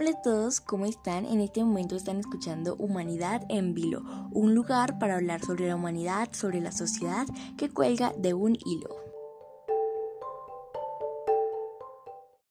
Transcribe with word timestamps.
Hola 0.00 0.10
a 0.10 0.22
todos, 0.22 0.60
¿cómo 0.60 0.86
están? 0.86 1.26
En 1.26 1.40
este 1.40 1.64
momento 1.64 1.96
están 1.96 2.20
escuchando 2.20 2.76
Humanidad 2.76 3.44
en 3.48 3.74
Vilo, 3.74 4.02
un 4.30 4.54
lugar 4.54 4.96
para 5.00 5.16
hablar 5.16 5.40
sobre 5.40 5.66
la 5.66 5.74
humanidad, 5.74 6.28
sobre 6.30 6.60
la 6.60 6.70
sociedad 6.70 7.26
que 7.56 7.68
cuelga 7.68 8.12
de 8.16 8.32
un 8.32 8.56
hilo. 8.64 8.94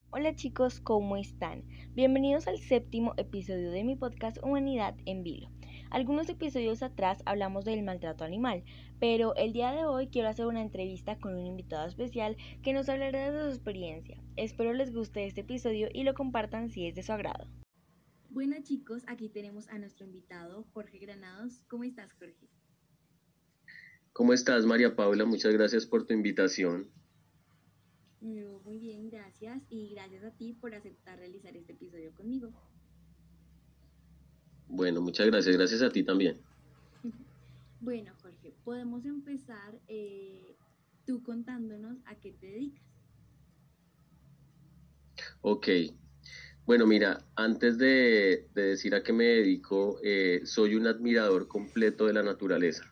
Hola 0.09 0.35
chicos, 0.35 0.81
¿cómo 0.81 1.15
están? 1.15 1.63
Bienvenidos 1.93 2.49
al 2.49 2.59
séptimo 2.59 3.13
episodio 3.15 3.71
de 3.71 3.85
mi 3.85 3.95
podcast 3.95 4.43
Humanidad 4.43 4.97
en 5.05 5.23
Vilo. 5.23 5.49
Algunos 5.89 6.29
episodios 6.29 6.83
atrás 6.83 7.19
hablamos 7.25 7.65
del 7.65 7.83
maltrato 7.83 8.23
animal, 8.23 8.63
pero 8.99 9.35
el 9.35 9.53
día 9.53 9.71
de 9.71 9.85
hoy 9.85 10.07
quiero 10.07 10.29
hacer 10.29 10.45
una 10.45 10.61
entrevista 10.61 11.17
con 11.19 11.35
un 11.35 11.45
invitado 11.45 11.87
especial 11.87 12.35
que 12.63 12.73
nos 12.73 12.89
hablará 12.89 13.31
de 13.31 13.41
su 13.43 13.55
experiencia. 13.55 14.21
Espero 14.35 14.73
les 14.73 14.93
guste 14.93 15.25
este 15.25 15.41
episodio 15.41 15.87
y 15.93 16.03
lo 16.03 16.13
compartan 16.13 16.69
si 16.69 16.87
es 16.87 16.95
de 16.95 17.03
su 17.03 17.13
agrado. 17.13 17.47
Bueno 18.29 18.57
chicos, 18.61 19.03
aquí 19.07 19.29
tenemos 19.29 19.67
a 19.69 19.79
nuestro 19.79 20.05
invitado 20.05 20.65
Jorge 20.73 20.99
Granados. 20.99 21.63
¿Cómo 21.67 21.83
estás 21.83 22.11
Jorge? 22.13 22.49
¿Cómo 24.13 24.33
estás 24.33 24.65
María 24.65 24.95
Paula? 24.95 25.25
Muchas 25.25 25.53
gracias 25.53 25.85
por 25.85 26.05
tu 26.05 26.13
invitación. 26.13 26.91
Muy 28.67 28.79
bien, 28.79 29.09
gracias 29.09 29.63
y 29.69 29.89
gracias 29.91 30.25
a 30.25 30.31
ti 30.31 30.51
por 30.51 30.75
aceptar 30.75 31.17
realizar 31.17 31.55
este 31.55 31.71
episodio 31.71 32.13
conmigo. 32.13 32.51
Bueno, 34.69 35.01
muchas 35.01 35.27
gracias. 35.27 35.55
Gracias 35.55 35.81
a 35.81 35.89
ti 35.89 36.03
también. 36.03 36.39
Bueno, 37.79 38.11
Jorge, 38.23 38.55
podemos 38.63 39.05
empezar 39.05 39.79
eh, 39.87 40.55
tú 41.05 41.21
contándonos 41.21 41.99
a 42.05 42.15
qué 42.15 42.31
te 42.33 42.47
dedicas. 42.47 42.83
Ok. 45.41 45.67
Bueno, 46.65 46.85
mira, 46.85 47.23
antes 47.35 47.77
de, 47.77 48.47
decir 48.53 48.93
a 48.93 49.03
qué 49.03 49.13
me 49.13 49.23
dedico, 49.25 49.99
eh, 50.03 50.41
soy 50.43 50.75
un 50.75 50.87
admirador 50.87 51.47
completo 51.47 52.07
de 52.07 52.13
la 52.13 52.23
naturaleza. 52.23 52.83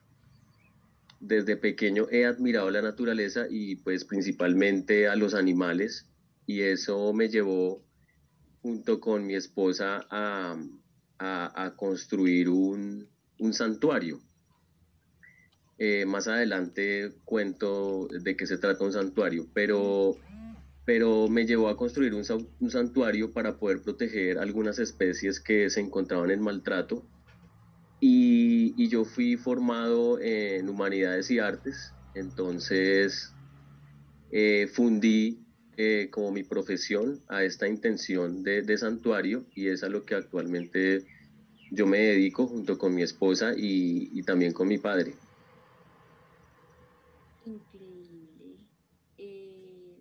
Desde 1.19 1.57
pequeño 1.57 2.07
he 2.11 2.25
admirado 2.25 2.69
la 2.69 2.81
naturaleza 2.81 3.47
y 3.50 3.75
pues 3.78 4.05
principalmente 4.05 5.07
a 5.07 5.16
los 5.16 5.33
animales 5.33 6.07
y 6.45 6.61
eso 6.61 7.11
me 7.11 7.28
llevó 7.28 7.83
junto 8.61 9.00
con 9.00 9.25
mi 9.25 9.35
esposa 9.35 10.07
a, 10.09 10.55
a, 11.19 11.73
construir 11.75 12.49
un, 12.49 13.08
santuario. 13.52 14.21
Eh, 15.77 16.05
más 16.05 16.27
adelante 16.27 17.11
cuento 17.25 18.07
de 18.07 18.38
qué 18.38 18.47
se 18.47 18.57
trata 18.57 18.85
un 18.85 18.94
santuario, 18.94 19.47
pero, 19.53 20.17
me 21.30 21.45
llevó 21.45 21.69
a 21.69 21.77
construir 21.77 22.13
un, 22.13 22.23
santuario 22.69 23.33
para 23.33 23.57
poder 23.57 23.81
proteger 23.81 24.39
algunas 24.39 24.80
especies 24.80 25.39
que 25.39 25.69
se 25.69 25.81
encontraban 25.81 26.31
en 26.31 26.41
maltrato. 26.41 27.05
Y, 28.00 28.88
yo 28.88 29.05
fui 29.05 29.35
formado 29.35 30.19
en 30.19 30.69
humanidades 30.69 31.31
y 31.31 31.39
artes, 31.39 31.94
entonces 32.13 33.33
eh, 34.31 34.69
fundí 34.72 35.44
eh, 35.78 36.09
como 36.12 36.31
mi 36.31 36.44
profesión 36.44 37.22
a 37.28 37.44
esta 37.44 37.68
intención 37.68 38.44
de, 38.44 38.78
santuario 38.78 39.45
y 39.54 39.68
es 39.68 39.84
a 39.84 39.90
lo 39.90 40.06
que 40.06 40.16
actualmente 40.16 41.06
yo 41.72 41.86
me 41.86 41.98
dedico 41.98 42.48
junto 42.48 42.78
con 42.78 42.95
mi 42.95 43.02
esposa 43.02 43.54
y, 43.58 44.22
también 44.23 44.53
con 44.53 44.68
mi 44.68 44.78
padre. 44.78 45.16
Increíble. 47.46 48.58
Eh, 49.18 50.00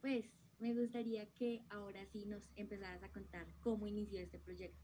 pues 0.00 0.24
me 0.60 0.74
gustaría 0.74 1.26
que 1.34 1.62
ahora 1.70 2.06
sí 2.12 2.24
nos 2.26 2.42
empezaras 2.56 3.02
a 3.02 3.08
contar 3.08 3.46
cómo 3.60 3.86
inició 3.86 4.20
este 4.20 4.38
proyecto. 4.38 4.78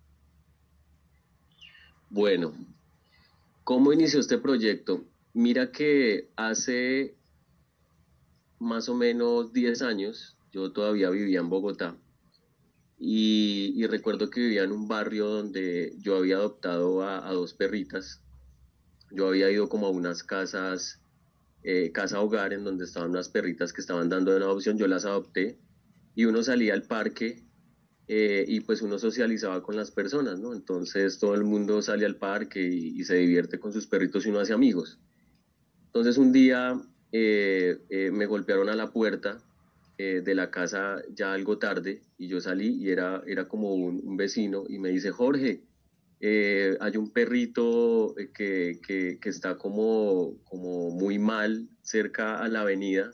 Bueno, 2.09 2.53
¿cómo 3.63 3.93
inició 3.93 4.19
este 4.19 4.39
proyecto? 4.39 5.05
Mira 5.33 5.71
que 5.71 6.29
hace 6.35 7.15
más 8.61 8.89
o 8.89 8.95
menos 8.95 9.53
10 9.53 9.83
años, 9.83 10.37
yo 10.53 10.71
todavía 10.73 11.11
vivía 11.11 11.41
en 11.41 11.49
Bogotá 11.49 11.97
y, 13.03 13.87
recuerdo 13.87 14.29
que 14.29 14.41
vivía 14.41 14.63
en 14.63 14.73
un 14.73 14.87
barrio 14.87 15.27
donde 15.27 15.97
yo 15.99 16.17
había 16.19 16.37
adoptado 16.37 17.03
a, 17.03 17.33
dos 17.33 17.55
perritas. 17.55 18.21
Yo 19.11 19.29
había 19.29 19.51
ido 19.51 19.71
como 19.71 19.87
a 19.87 19.91
unas 19.91 20.23
casas, 20.23 21.01
eh, 21.63 21.93
casa 21.93 22.21
hogar, 22.21 22.53
en 22.53 22.63
donde 22.63 22.85
estaban 22.85 23.11
unas 23.11 23.31
perritas 23.31 23.73
que 23.73 23.81
estaban 23.81 24.11
dando 24.11 24.37
una 24.37 24.45
adopción, 24.45 24.77
yo 24.77 24.87
las 24.87 25.07
adopté 25.07 25.59
y 26.15 26.27
uno 26.27 26.43
salía 26.43 26.75
al 26.75 26.83
parque 26.83 27.43
eh, 28.07 28.45
y 28.47 28.61
pues 28.61 28.83
uno 28.83 28.99
socializaba 28.99 29.63
con 29.63 29.77
las 29.77 29.91
personas, 29.91 30.39
¿no? 30.39 30.53
Entonces 30.53 31.19
todo 31.19 31.35
el 31.35 31.45
mundo 31.45 31.81
sale 31.81 32.05
al 32.05 32.17
parque 32.17 32.63
y, 32.63 33.01
y 33.01 33.05
se 33.05 33.15
divierte 33.15 33.59
con 33.59 33.73
sus 33.73 33.87
perritos 33.87 34.27
y 34.27 34.29
uno 34.29 34.41
hace 34.41 34.53
amigos. 34.53 34.99
Entonces 35.87 36.19
un 36.19 36.33
día 36.33 36.79
eh, 37.13 37.79
eh, 37.89 38.11
me 38.11 38.27
golpearon 38.27 38.69
a 38.69 38.77
la 38.77 38.91
puerta 38.91 39.39
eh, 39.99 40.23
de 40.25 40.35
la 40.35 40.51
casa 40.51 41.03
ya 41.15 41.33
algo 41.33 41.59
tarde 41.59 42.03
y 42.19 42.29
yo 42.29 42.41
salí 42.41 42.77
y 42.81 42.91
era, 42.91 43.23
era 43.27 43.49
como 43.49 43.75
un, 43.75 44.17
vecino 44.17 44.65
y 44.69 44.79
me 44.79 44.91
dice, 44.91 45.11
Jorge, 45.11 45.63
hay 46.23 46.97
un 46.97 47.11
perrito 47.11 48.15
que, 48.35 48.79
que, 48.87 49.19
que, 49.21 49.29
está 49.29 49.57
como, 49.57 50.37
como 50.45 50.91
muy 50.91 51.19
mal 51.19 51.69
cerca 51.83 52.39
a 52.39 52.49
la 52.49 52.61
avenida, 52.61 53.11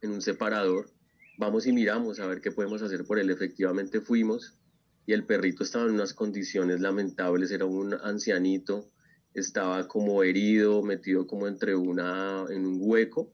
en 0.00 0.10
un 0.10 0.22
separador, 0.22 0.90
vamos 1.38 1.66
y 1.66 1.72
miramos 1.72 2.20
a 2.20 2.26
ver 2.26 2.40
qué 2.40 2.50
podemos 2.50 2.82
hacer 2.82 3.04
por 3.04 3.18
él. 3.18 3.30
Efectivamente 3.30 4.00
fuimos 4.00 4.58
y 5.06 5.12
el 5.12 5.24
perrito 5.24 5.64
estaba 5.64 5.86
en 5.86 5.92
unas 5.92 6.14
condiciones 6.14 6.80
lamentables, 6.80 7.50
era 7.50 7.64
un 7.64 7.94
ancianito, 7.94 8.91
estaba 9.34 9.88
como 9.88 10.22
herido, 10.22 10.82
metido 10.82 11.26
como 11.26 11.46
entre 11.46 11.74
una, 11.74 12.44
en 12.50 12.66
un 12.66 12.78
hueco. 12.80 13.32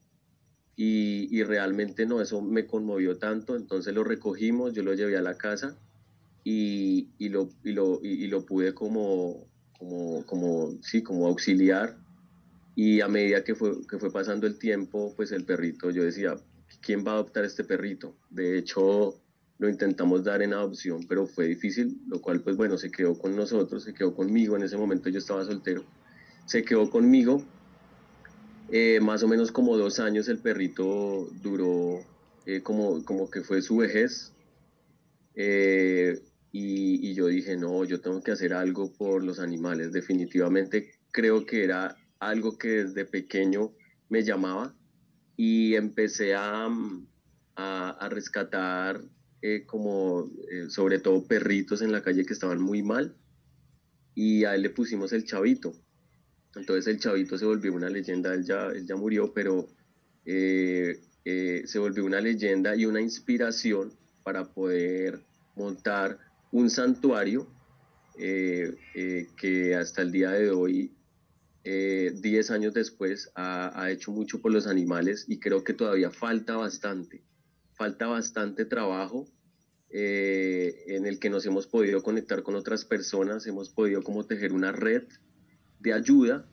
Y, 0.76 1.42
realmente 1.42 2.06
no, 2.06 2.20
eso 2.20 2.40
me 2.40 2.64
conmovió 2.64 3.18
tanto, 3.18 3.56
entonces 3.56 3.92
lo 3.92 4.04
recogimos, 4.04 4.74
yo 4.74 4.84
lo 4.84 4.94
llevé 4.94 5.16
a 5.16 5.22
la 5.22 5.36
casa 5.36 5.76
y, 6.44 7.08
lo, 7.18 7.48
y 7.64 7.72
lo, 7.72 7.98
y, 8.00 8.28
lo 8.28 8.46
pude 8.46 8.72
como, 8.74 9.48
como, 9.76 10.24
como, 10.24 10.78
sí, 10.82 11.02
como 11.02 11.26
auxiliar. 11.26 11.98
Y 12.76 13.00
a 13.00 13.08
medida 13.08 13.42
que 13.42 13.56
fue, 13.56 13.84
que 13.88 13.98
fue 13.98 14.12
pasando 14.12 14.46
el 14.46 14.56
tiempo, 14.56 15.12
pues 15.16 15.32
el 15.32 15.44
perrito, 15.44 15.90
yo 15.90 16.04
decía, 16.04 16.36
¿quién 16.80 17.04
va 17.04 17.10
a 17.10 17.14
adoptar 17.14 17.44
este 17.44 17.64
perrito? 17.64 18.16
De 18.30 18.56
hecho, 18.56 19.20
lo 19.58 19.68
intentamos 19.68 20.22
dar 20.22 20.40
en 20.42 20.52
adopción, 20.52 21.04
pero 21.08 21.26
fue 21.26 21.46
difícil, 21.46 22.00
lo 22.06 22.20
cual 22.20 22.40
pues 22.40 22.56
bueno, 22.56 22.78
se 22.78 22.90
quedó 22.90 23.18
con 23.18 23.34
nosotros, 23.34 23.82
se 23.82 23.92
quedó 23.92 24.14
conmigo, 24.14 24.56
en 24.56 24.62
ese 24.62 24.76
momento 24.76 25.08
yo 25.08 25.18
estaba 25.18 25.44
soltero, 25.44 25.84
se 26.46 26.64
quedó 26.64 26.88
conmigo, 26.88 27.44
eh, 28.70 29.00
más 29.00 29.22
o 29.22 29.28
menos 29.28 29.50
como 29.50 29.76
dos 29.76 29.98
años 29.98 30.28
el 30.28 30.38
perrito 30.38 31.28
duró 31.42 32.00
eh, 32.46 32.62
como, 32.62 33.04
como 33.04 33.28
que 33.30 33.42
fue 33.42 33.60
su 33.60 33.78
vejez, 33.78 34.32
eh, 35.34 36.20
y, 36.52 37.10
y 37.10 37.14
yo 37.14 37.26
dije, 37.26 37.56
no, 37.56 37.84
yo 37.84 38.00
tengo 38.00 38.22
que 38.22 38.30
hacer 38.30 38.54
algo 38.54 38.92
por 38.92 39.24
los 39.24 39.40
animales, 39.40 39.92
definitivamente 39.92 40.92
creo 41.10 41.44
que 41.44 41.64
era 41.64 41.96
algo 42.20 42.56
que 42.58 42.84
desde 42.84 43.04
pequeño 43.04 43.72
me 44.08 44.22
llamaba 44.22 44.74
y 45.36 45.74
empecé 45.74 46.34
a, 46.34 46.68
a, 47.56 47.90
a 47.90 48.08
rescatar 48.08 49.00
eh, 49.40 49.64
como 49.66 50.28
eh, 50.50 50.68
sobre 50.68 50.98
todo 50.98 51.24
perritos 51.24 51.80
en 51.80 51.92
la 51.92 52.02
calle 52.02 52.26
que 52.26 52.32
estaban 52.32 52.60
muy 52.60 52.82
mal 52.82 53.14
y 54.12 54.42
a 54.44 54.56
él 54.56 54.62
le 54.62 54.70
pusimos 54.70 55.12
el 55.12 55.24
chavito. 55.24 55.74
Entonces 56.56 56.88
el 56.88 56.98
chavito 56.98 57.38
se 57.38 57.44
volvió 57.44 57.72
una 57.72 57.88
leyenda, 57.88 58.34
él 58.34 58.44
ya, 58.44 58.66
él 58.66 58.84
ya 58.84 58.96
murió, 58.96 59.32
pero 59.32 59.68
eh, 60.24 61.00
se 61.24 61.78
volvió 61.78 62.04
una 62.04 62.20
leyenda 62.20 62.74
y 62.74 62.84
una 62.84 63.00
inspiración 63.00 63.92
para 64.24 64.44
poder 64.44 65.20
montar 65.54 66.18
un 66.50 66.68
santuario 66.68 67.46
que 68.16 69.76
hasta 69.78 70.02
el 70.02 70.10
día 70.10 70.30
de 70.30 70.50
hoy, 70.50 70.92
10 71.62 72.50
años 72.50 72.74
después, 72.74 73.30
ha, 73.36 73.80
ha 73.80 73.90
hecho 73.92 74.10
mucho 74.10 74.40
por 74.40 74.50
los 74.50 74.66
animales 74.66 75.26
y 75.28 75.38
creo 75.38 75.62
que 75.62 75.74
todavía 75.74 76.10
falta 76.10 76.56
bastante 76.56 77.22
falta 77.78 78.08
bastante 78.08 78.64
trabajo 78.64 79.26
eh, 79.90 80.84
en 80.88 81.06
el 81.06 81.18
que 81.18 81.30
nos 81.30 81.46
hemos 81.46 81.66
podido 81.66 82.02
conectar 82.02 82.42
con 82.42 82.54
otras 82.54 82.84
personas, 82.84 83.46
hemos 83.46 83.70
podido 83.70 84.02
como 84.02 84.26
tejer 84.26 84.52
una 84.52 84.72
red 84.72 85.04
de 85.80 85.92
ayuda, 85.92 86.46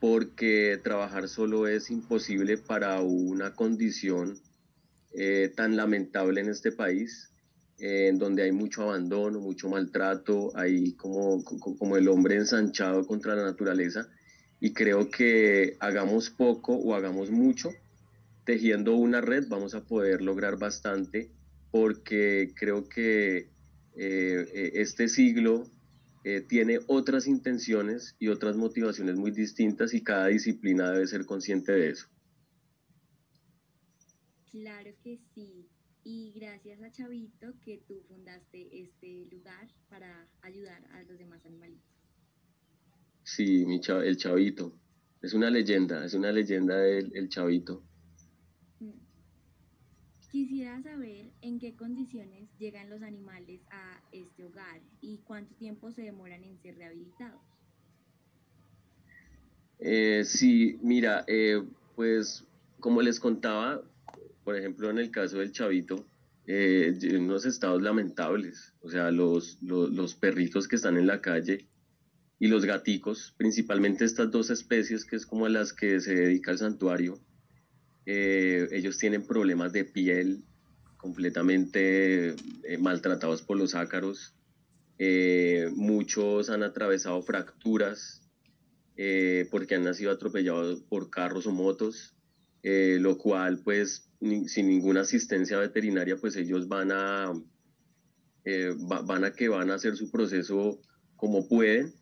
porque 0.00 0.80
trabajar 0.82 1.28
solo 1.28 1.66
es 1.66 1.90
imposible 1.90 2.56
para 2.56 3.00
una 3.00 3.54
condición 3.54 4.38
eh, 5.12 5.52
tan 5.54 5.76
lamentable 5.76 6.40
en 6.40 6.48
este 6.48 6.72
país, 6.72 7.30
en 7.78 8.18
donde 8.18 8.42
hay 8.42 8.52
mucho 8.52 8.82
abandono, 8.82 9.40
mucho 9.40 9.68
maltrato, 9.68 10.50
hay 10.56 10.92
como, 10.92 11.44
como 11.44 11.96
el 11.96 12.08
hombre 12.08 12.36
ensanchado 12.36 13.06
contra 13.06 13.36
la 13.36 13.44
naturaleza, 13.44 14.08
y 14.60 14.72
creo 14.72 15.10
que 15.10 15.76
hagamos 15.78 16.30
poco 16.30 16.74
o 16.74 16.94
hagamos 16.94 17.30
mucho, 17.30 17.70
tejiendo 18.44 18.94
una 18.94 19.20
red 19.20 19.46
vamos 19.48 19.74
a 19.74 19.84
poder 19.84 20.22
lograr 20.22 20.58
bastante 20.58 21.30
porque 21.70 22.52
creo 22.56 22.88
que 22.88 23.50
este 23.94 25.08
siglo 25.08 25.64
tiene 26.48 26.78
otras 26.86 27.26
intenciones 27.26 28.16
y 28.18 28.28
otras 28.28 28.56
motivaciones 28.56 29.16
muy 29.16 29.30
distintas 29.30 29.94
y 29.94 30.02
cada 30.02 30.26
disciplina 30.26 30.92
debe 30.92 31.06
ser 31.06 31.24
consciente 31.24 31.72
de 31.72 31.90
eso. 31.90 32.06
Claro 34.50 34.90
que 35.02 35.18
sí. 35.34 35.68
Y 36.04 36.32
gracias 36.38 36.80
a 36.82 36.90
Chavito 36.90 37.52
que 37.62 37.82
tú 37.86 38.02
fundaste 38.08 38.80
este 38.80 39.26
lugar 39.30 39.68
para 39.90 40.26
ayudar 40.40 40.82
a 40.92 41.02
los 41.02 41.18
demás 41.18 41.44
animalitos. 41.44 41.84
Sí, 43.24 43.66
mi 43.66 43.80
el 44.04 44.16
Chavito. 44.16 44.74
Es 45.20 45.34
una 45.34 45.50
leyenda, 45.50 46.04
es 46.04 46.14
una 46.14 46.32
leyenda 46.32 46.78
del 46.78 47.10
el 47.14 47.28
Chavito. 47.28 47.84
Quisiera 50.30 50.82
saber 50.82 51.30
en 51.40 51.58
qué 51.58 51.74
condiciones 51.74 52.48
llegan 52.58 52.90
los 52.90 53.02
animales 53.02 53.60
a 53.70 54.02
este 54.12 54.44
hogar 54.44 54.80
y 55.00 55.18
cuánto 55.24 55.54
tiempo 55.54 55.90
se 55.92 56.02
demoran 56.02 56.44
en 56.44 56.60
ser 56.60 56.76
rehabilitados. 56.76 57.40
Eh, 59.78 60.22
sí, 60.24 60.78
mira, 60.82 61.24
eh, 61.28 61.62
pues 61.96 62.44
como 62.80 63.00
les 63.00 63.20
contaba, 63.20 63.82
por 64.44 64.56
ejemplo, 64.56 64.90
en 64.90 64.98
el 64.98 65.10
caso 65.10 65.38
del 65.38 65.52
chavito, 65.52 66.04
eh, 66.46 66.98
unos 67.16 67.44
estados 67.44 67.82
lamentables, 67.82 68.74
o 68.80 68.88
sea, 68.88 69.10
los, 69.10 69.58
los, 69.62 70.14
perritos 70.14 70.66
que 70.66 70.76
están 70.76 70.96
en 70.96 71.06
la 71.06 71.20
calle 71.20 71.68
y 72.38 72.48
los 72.48 72.64
gaticos, 72.64 73.34
principalmente 73.36 74.04
estas 74.04 74.30
dos 74.30 74.50
especies 74.50 75.04
que 75.04 75.16
es 75.16 75.26
como 75.26 75.46
a 75.46 75.50
las 75.50 75.72
que 75.72 76.00
se 76.00 76.14
dedica 76.14 76.50
el 76.50 76.58
santuario, 76.58 77.18
eh, 78.10 78.68
ellos 78.72 78.96
tienen 78.96 79.26
problemas 79.26 79.72
de 79.72 79.84
piel 79.84 80.42
completamente 80.96 82.28
eh, 82.28 82.78
maltratados 82.80 83.42
por 83.42 83.58
los 83.58 83.74
ácaros, 83.74 84.34
muchos 85.76 86.50
han 86.50 86.64
atravesado 86.64 87.22
fracturas 87.22 88.20
porque 89.48 89.76
han 89.76 89.84
nacido 89.84 90.10
atropellados 90.10 90.82
por 90.88 91.08
carros 91.08 91.46
o 91.46 91.52
motos, 91.52 92.16
lo 92.64 93.16
cual 93.16 93.60
pues 93.62 94.08
sin 94.20 94.68
ninguna 94.68 95.02
asistencia 95.02 95.58
veterinaria, 95.58 96.16
pues 96.16 96.36
ellos 96.36 96.68
van 96.68 96.90
a, 96.92 97.32
eh, 98.44 98.74
van 98.78 99.24
a 99.24 99.32
que 99.32 99.48
van 99.48 99.70
a 99.70 99.74
hacer 99.74 99.96
su 99.96 100.10
proceso 100.10 100.80
como 101.16 101.48
pueden 101.48 101.94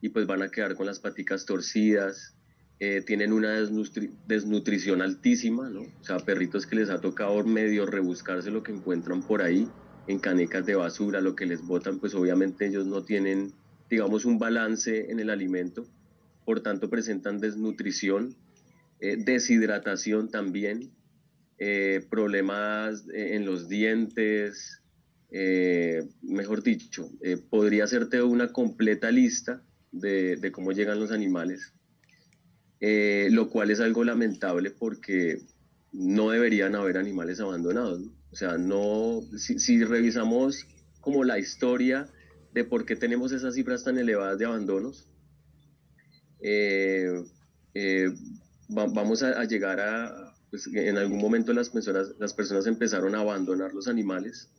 y 0.00 0.10
pues 0.10 0.26
van 0.26 0.42
a 0.42 0.50
quedar 0.50 0.76
con 0.76 0.86
las 0.86 1.00
paticas 1.00 1.44
torcidas, 1.44 2.35
eh, 2.78 3.02
tienen 3.06 3.32
una 3.32 3.54
desnutrición 4.26 5.00
altísima, 5.00 5.70
¿no? 5.70 5.80
O 5.80 6.04
sea, 6.04 6.18
perritos 6.18 6.66
que 6.66 6.76
les 6.76 6.90
ha 6.90 7.00
tocado 7.00 7.42
medio 7.42 7.86
rebuscarse 7.86 8.50
lo 8.50 8.62
que 8.62 8.72
encuentran 8.72 9.22
por 9.22 9.40
ahí, 9.40 9.66
en 10.06 10.18
canecas 10.18 10.66
de 10.66 10.74
basura, 10.74 11.22
lo 11.22 11.34
que 11.34 11.46
les 11.46 11.62
botan, 11.62 11.98
pues 11.98 12.14
obviamente 12.14 12.66
ellos 12.66 12.86
no 12.86 13.02
tienen, 13.02 13.52
digamos, 13.88 14.26
un 14.26 14.38
balance 14.38 15.10
en 15.10 15.20
el 15.20 15.30
alimento, 15.30 15.86
por 16.44 16.60
tanto 16.60 16.90
presentan 16.90 17.40
desnutrición, 17.40 18.36
eh, 19.00 19.16
deshidratación 19.16 20.30
también, 20.30 20.92
eh, 21.58 22.06
problemas 22.10 23.04
en 23.14 23.46
los 23.46 23.68
dientes, 23.68 24.82
mejor 26.22 26.62
dicho, 26.62 27.10
podría 27.50 27.84
hacerte 27.84 28.22
una 28.22 28.52
completa 28.52 29.10
lista 29.10 29.62
de, 29.92 30.50
cómo 30.52 30.72
llegan 30.72 31.00
los 31.00 31.10
animales, 31.10 31.74
lo 32.80 33.48
cual 33.50 33.70
es 33.70 33.80
algo 33.80 34.04
lamentable 34.04 34.70
porque 34.70 35.40
no 35.92 36.30
deberían 36.30 36.74
haber 36.74 36.98
animales 36.98 37.40
abandonados. 37.40 38.02
O 38.30 38.36
sea, 38.36 38.58
no, 38.58 39.22
si, 39.36 39.84
revisamos 39.84 40.66
como 41.00 41.24
la 41.24 41.38
historia 41.38 42.08
de 42.52 42.64
por 42.64 42.84
qué 42.84 42.96
tenemos 42.96 43.32
esas 43.32 43.54
cifras 43.54 43.84
tan 43.84 43.98
elevadas 43.98 44.38
de 44.38 44.44
abandonos, 44.44 45.08
vamos 48.68 49.22
a, 49.22 49.44
llegar 49.44 49.80
a, 49.80 50.34
pues, 50.50 50.66
en 50.66 50.96
algún 50.98 51.18
momento 51.18 51.52
las 51.52 51.70
personas, 51.70 52.12
las 52.18 52.34
personas 52.34 52.66
empezaron 52.66 53.14
a 53.14 53.20
abandonar 53.20 53.72
los 53.74 53.88
animales, 53.88 54.50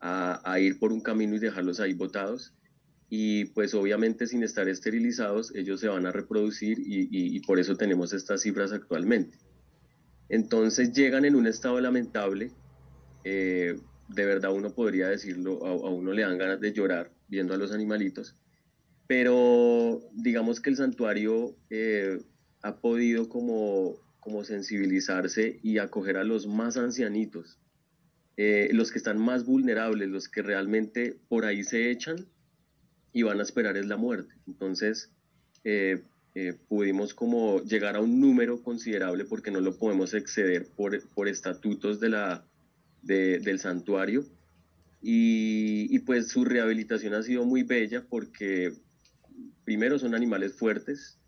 a, 0.00 0.58
ir 0.60 0.78
por 0.78 0.92
un 0.92 1.00
camino 1.00 1.34
y 1.36 1.38
dejarlos 1.38 1.80
ahí 1.80 1.94
botados. 1.94 2.52
Y 3.10 3.46
pues 3.46 3.74
obviamente 3.74 4.26
sin 4.26 4.42
estar 4.42 4.68
esterilizados, 4.68 5.54
ellos 5.54 5.80
se 5.80 5.88
van 5.88 6.06
a 6.06 6.12
reproducir 6.12 6.78
y, 6.80 7.38
por 7.40 7.58
eso 7.58 7.76
tenemos 7.76 8.12
estas 8.12 8.42
cifras 8.42 8.72
actualmente. 8.72 9.38
Entonces 10.28 10.92
llegan 10.92 11.24
en 11.24 11.36
un 11.36 11.46
estado 11.46 11.80
lamentable, 11.80 12.50
eh, 13.24 13.78
de 14.08 14.24
verdad 14.24 14.52
uno 14.52 14.70
podría 14.70 15.08
decirlo, 15.08 15.64
a, 15.66 15.90
uno 15.90 16.12
le 16.12 16.22
dan 16.22 16.38
ganas 16.38 16.60
de 16.60 16.72
llorar 16.72 17.12
viendo 17.28 17.54
a 17.54 17.58
los 17.58 17.72
animalitos, 17.72 18.34
pero 19.06 20.00
digamos 20.12 20.60
que 20.60 20.70
el 20.70 20.76
santuario 20.76 21.54
eh, 21.70 22.18
ha 22.62 22.76
podido 22.76 23.28
como 23.28 23.98
como 24.24 24.42
sensibilizarse 24.42 25.60
y 25.62 25.76
acoger 25.76 26.16
a 26.16 26.24
los 26.24 26.46
más 26.46 26.78
ancianitos, 26.78 27.58
eh, 28.38 28.70
los 28.72 28.90
que 28.90 28.96
están 28.96 29.18
más 29.18 29.44
vulnerables, 29.44 30.08
los 30.08 30.30
que 30.30 30.40
realmente 30.40 31.14
por 31.28 31.44
ahí 31.44 31.62
se 31.62 31.90
echan 31.90 32.26
y 33.14 33.22
van 33.22 33.40
a 33.40 33.44
esperar 33.44 33.78
es 33.78 33.86
la 33.86 33.96
muerte. 33.96 34.34
Entonces, 34.46 35.10
eh, 35.64 36.02
eh, 36.34 36.54
pudimos 36.68 37.14
como 37.14 37.62
llegar 37.62 37.96
a 37.96 38.00
un 38.00 38.20
número 38.20 38.62
considerable 38.62 39.24
porque 39.24 39.50
no 39.50 39.60
lo 39.60 39.78
podemos 39.78 40.12
exceder 40.12 40.66
por, 40.76 41.00
por 41.14 41.28
estatutos 41.28 42.00
de 42.00 42.10
la, 42.10 42.44
del 43.00 43.58
santuario. 43.58 44.26
Y, 45.00 45.86
y, 45.94 45.98
pues 46.00 46.28
su 46.28 46.44
rehabilitación 46.44 47.14
ha 47.14 47.22
sido 47.22 47.44
muy 47.44 47.62
bella 47.62 48.04
porque 48.08 48.72
primero 49.64 49.98
son 49.98 50.14
animales 50.14 50.54
fuertes, 50.54 51.18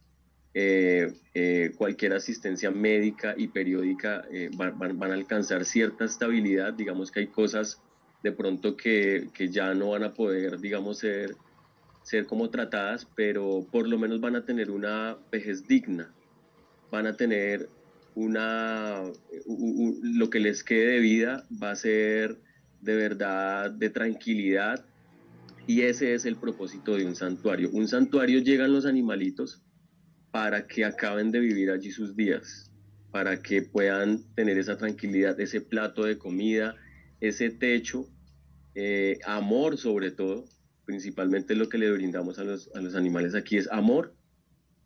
eh, 0.59 1.13
eh, 1.35 1.73
cualquier 1.77 2.15
asistencia 2.15 2.71
médica 2.71 3.35
y 3.37 3.49
periódica 3.49 4.25
eh, 4.31 4.49
van, 4.55 5.03
a 5.03 5.15
alcanzar 5.15 5.67
cierta 5.67 6.07
estabilidad. 6.07 6.73
Digamos 6.73 7.11
que 7.11 7.21
hay 7.21 7.27
cosas 7.27 7.83
de 8.23 8.33
pronto 8.33 8.75
que, 8.75 9.29
que, 9.35 9.51
ya 9.51 9.75
no 9.75 9.91
van 9.91 10.05
a 10.05 10.15
poder, 10.15 10.59
digamos, 10.59 11.01
ser, 11.01 11.37
ser 12.07 12.27
como 12.27 12.51
tratadas, 12.51 13.05
pero 13.17 13.67
por 13.73 13.89
lo 13.89 13.99
menos 13.99 14.21
van 14.21 14.37
a 14.37 14.45
tener 14.45 14.71
una 14.71 15.19
vejez 15.33 15.67
digna, 15.67 16.15
van 16.89 17.09
a 17.09 17.17
tener 17.17 17.69
una, 18.15 19.03
lo 19.45 20.31
que 20.31 20.39
les 20.39 20.63
quede 20.63 20.93
de 20.93 21.01
vida 21.01 21.45
va 21.61 21.73
a 21.73 21.77
ser 21.77 22.39
de 22.81 22.95
verdad 22.95 23.73
de 23.73 23.91
tranquilidad 23.91 24.85
y 25.67 25.83
ese 25.83 26.15
es 26.15 26.27
el 26.27 26.37
propósito 26.37 26.95
de 26.95 27.05
un 27.05 27.17
santuario. 27.17 27.71
Un 27.73 27.89
santuario 27.89 28.39
llegan 28.39 28.73
los 28.73 28.87
animalitos 28.87 29.61
para 30.31 30.69
que 30.69 30.85
acaben 30.85 31.33
de 31.33 31.41
vivir 31.41 31.73
allí 31.73 31.91
sus 31.91 32.15
días, 32.15 32.71
para 33.11 33.43
que 33.43 33.63
puedan 33.63 34.23
tener 34.37 34.59
esa 34.59 34.79
tranquilidad, 34.79 35.41
ese 35.41 35.61
plato 35.61 36.05
de 36.05 36.19
comida, 36.19 36.77
ese 37.21 37.51
techo, 37.51 38.09
eh, 38.77 39.19
amor 39.27 39.77
sobre 39.77 40.13
todo, 40.13 40.45
principalmente 40.87 41.55
lo 41.55 41.69
que 41.69 41.77
le 41.77 41.93
brindamos 41.93 42.39
a 42.39 42.45
los, 42.45 42.71
animales 42.95 43.35
aquí 43.35 43.59
es 43.59 43.71
amor. 43.71 44.15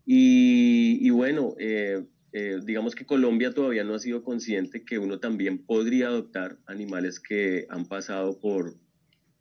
Y, 0.05 1.09
bueno, 1.11 1.55
eh, 1.57 2.03
eh, 2.33 2.59
digamos 2.65 2.95
que 2.95 3.05
Colombia 3.05 3.53
todavía 3.53 3.85
no 3.85 3.93
ha 3.93 3.99
sido 3.99 4.23
consciente 4.23 4.83
que 4.83 4.99
uno 4.99 5.19
también 5.19 5.59
podría 5.59 6.07
adoptar 6.07 6.57
animales 6.65 7.21
que 7.21 7.65
han 7.69 7.85
pasado 7.85 8.37
por, 8.39 8.75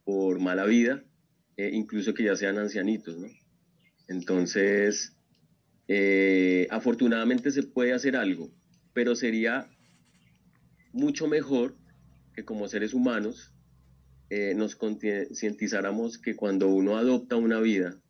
por 0.04 0.38
mala 0.38 0.66
vida, 0.66 1.02
incluso 1.56 2.14
que 2.14 2.24
ya 2.24 2.36
sean 2.36 2.56
ancianitos, 2.56 3.18
¿no? 3.18 3.28
Entonces, 4.08 5.14
eh, 5.92 6.68
afortunadamente 6.70 7.50
se 7.50 7.64
puede 7.64 7.92
hacer 7.92 8.14
algo, 8.14 8.48
pero 8.92 9.16
sería 9.16 9.68
mucho 10.92 11.26
mejor 11.26 11.76
que 12.32 12.44
como 12.44 12.68
seres 12.68 12.94
humanos 12.94 13.52
eh, 14.30 14.54
nos 14.54 14.76
concientizáramos 14.76 16.16
que 16.16 16.36
cuando 16.36 16.68
uno 16.68 16.96
adopta 16.96 17.34
una 17.34 17.58
vida, 17.58 18.00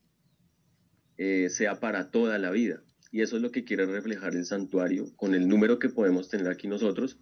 eh, 1.17 1.49
sea 1.49 1.81
para 1.81 2.11
toda 2.11 2.39
la 2.39 2.51
vida. 2.51 2.83
Y 3.11 3.23
eso 3.23 3.37
es 3.37 3.43
lo 3.43 3.51
que 3.51 3.65
quiere 3.65 3.87
reflejar 3.87 4.35
el 4.35 4.45
santuario 4.45 5.07
con 5.17 5.35
el 5.35 5.49
número 5.49 5.79
que 5.79 5.89
podemos 5.89 6.29
tener 6.29 6.49
aquí 6.49 6.69
nosotros 6.69 7.19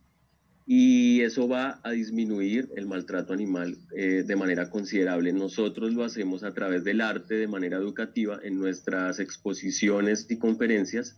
y 0.66 1.22
eso 1.22 1.48
va 1.48 1.80
a 1.82 1.92
disminuir 1.92 2.68
el 2.76 2.86
maltrato 2.86 3.32
animal 3.32 3.78
eh, 3.96 4.24
de 4.26 4.36
manera 4.36 4.68
considerable. 4.68 5.32
Nosotros 5.32 5.94
lo 5.94 6.04
hacemos 6.04 6.42
a 6.42 6.52
través 6.52 6.82
del 6.82 7.00
arte 7.00 7.36
de 7.36 7.46
manera 7.46 7.78
educativa 7.78 8.40
en 8.42 8.58
nuestras 8.58 9.20
exposiciones 9.20 10.26
y 10.28 10.38
conferencias, 10.38 11.16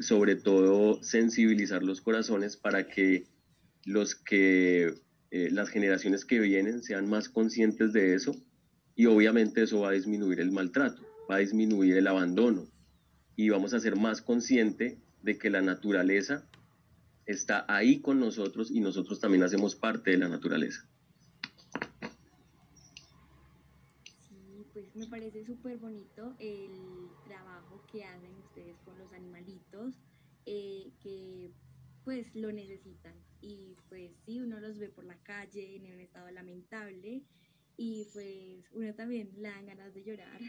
sobre 0.00 0.36
todo 0.36 1.02
sensibilizar 1.02 1.82
los 1.82 2.00
corazones 2.00 2.56
para 2.56 2.86
que 2.86 3.26
los 3.84 4.14
que 4.14 4.94
eh, 5.30 5.50
las 5.50 5.68
generaciones 5.68 6.24
que 6.24 6.38
vienen 6.38 6.82
sean 6.82 7.08
más 7.08 7.28
conscientes 7.28 7.92
de 7.92 8.14
eso 8.14 8.34
y 8.94 9.06
obviamente 9.06 9.62
eso 9.62 9.80
va 9.80 9.90
a 9.90 9.92
disminuir 9.92 10.40
el 10.40 10.50
maltrato, 10.50 11.02
va 11.30 11.36
a 11.36 11.38
disminuir 11.38 11.96
el 11.96 12.06
abandono 12.06 12.66
y 13.36 13.50
vamos 13.50 13.74
a 13.74 13.80
ser 13.80 13.96
más 13.96 14.22
conscientes 14.22 14.98
de 15.22 15.38
que 15.38 15.50
la 15.50 15.60
naturaleza 15.60 16.48
está 17.26 17.64
ahí 17.68 18.00
con 18.00 18.18
nosotros 18.18 18.70
y 18.70 18.80
nosotros 18.80 19.20
también 19.20 19.42
hacemos 19.42 19.76
parte 19.76 20.10
de 20.12 20.18
la 20.18 20.28
naturaleza. 20.28 20.88
pues 24.72 24.94
me 24.94 25.06
parece 25.08 25.44
súper 25.44 25.76
bonito 25.78 26.36
el 26.38 27.08
trabajo 27.24 27.82
que 27.90 28.04
hacen 28.04 28.30
ustedes 28.36 28.76
con 28.84 28.96
los 28.96 29.12
animalitos, 29.12 29.94
eh, 30.46 30.92
que 31.02 31.50
pues 32.04 32.32
lo 32.34 32.52
necesitan. 32.52 33.14
Y 33.40 33.76
pues 33.88 34.10
sí, 34.24 34.40
uno 34.40 34.60
los 34.60 34.78
ve 34.78 34.88
por 34.88 35.04
la 35.04 35.16
calle 35.22 35.76
en 35.76 35.92
un 35.92 36.00
estado 36.00 36.30
lamentable 36.30 37.22
y 37.76 38.04
pues 38.12 38.64
uno 38.72 38.92
también 38.94 39.30
le 39.36 39.48
dan 39.48 39.66
ganas 39.66 39.94
de 39.94 40.02
llorar. 40.02 40.40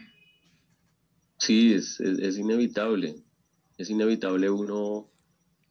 Sí, 1.38 1.72
es, 1.72 1.98
es, 2.00 2.36
inevitable. 2.36 3.14
Es 3.78 3.88
inevitable 3.88 4.50
uno, 4.50 5.08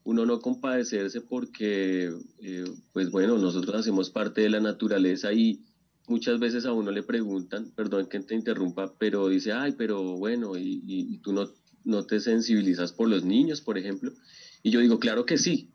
uno 0.03 0.25
no 0.25 0.39
compadecerse 0.39 1.21
porque, 1.21 2.11
eh, 2.41 2.63
pues 2.91 3.11
bueno, 3.11 3.37
nosotros 3.37 3.75
hacemos 3.75 4.09
parte 4.09 4.41
de 4.41 4.49
la 4.49 4.59
naturaleza 4.59 5.31
y 5.31 5.61
muchas 6.07 6.39
veces 6.39 6.65
a 6.65 6.73
uno 6.73 6.89
le 6.89 7.03
preguntan, 7.03 7.71
perdón 7.75 8.07
que 8.07 8.19
te 8.21 8.33
interrumpa, 8.33 8.95
pero 8.97 9.29
dice, 9.29 9.51
ay, 9.51 9.73
pero 9.77 10.17
bueno, 10.17 10.57
y, 10.57 10.81
y, 10.87 11.17
tú 11.19 11.33
no, 11.33 11.53
no 11.83 12.03
te 12.03 12.19
sensibilizas 12.19 12.91
por 12.91 13.07
los 13.07 13.23
niños, 13.23 13.61
por 13.61 13.77
ejemplo. 13.77 14.11
Y 14.63 14.71
yo 14.71 14.79
digo, 14.79 14.99
claro 14.99 15.25
que 15.25 15.37
sí, 15.37 15.69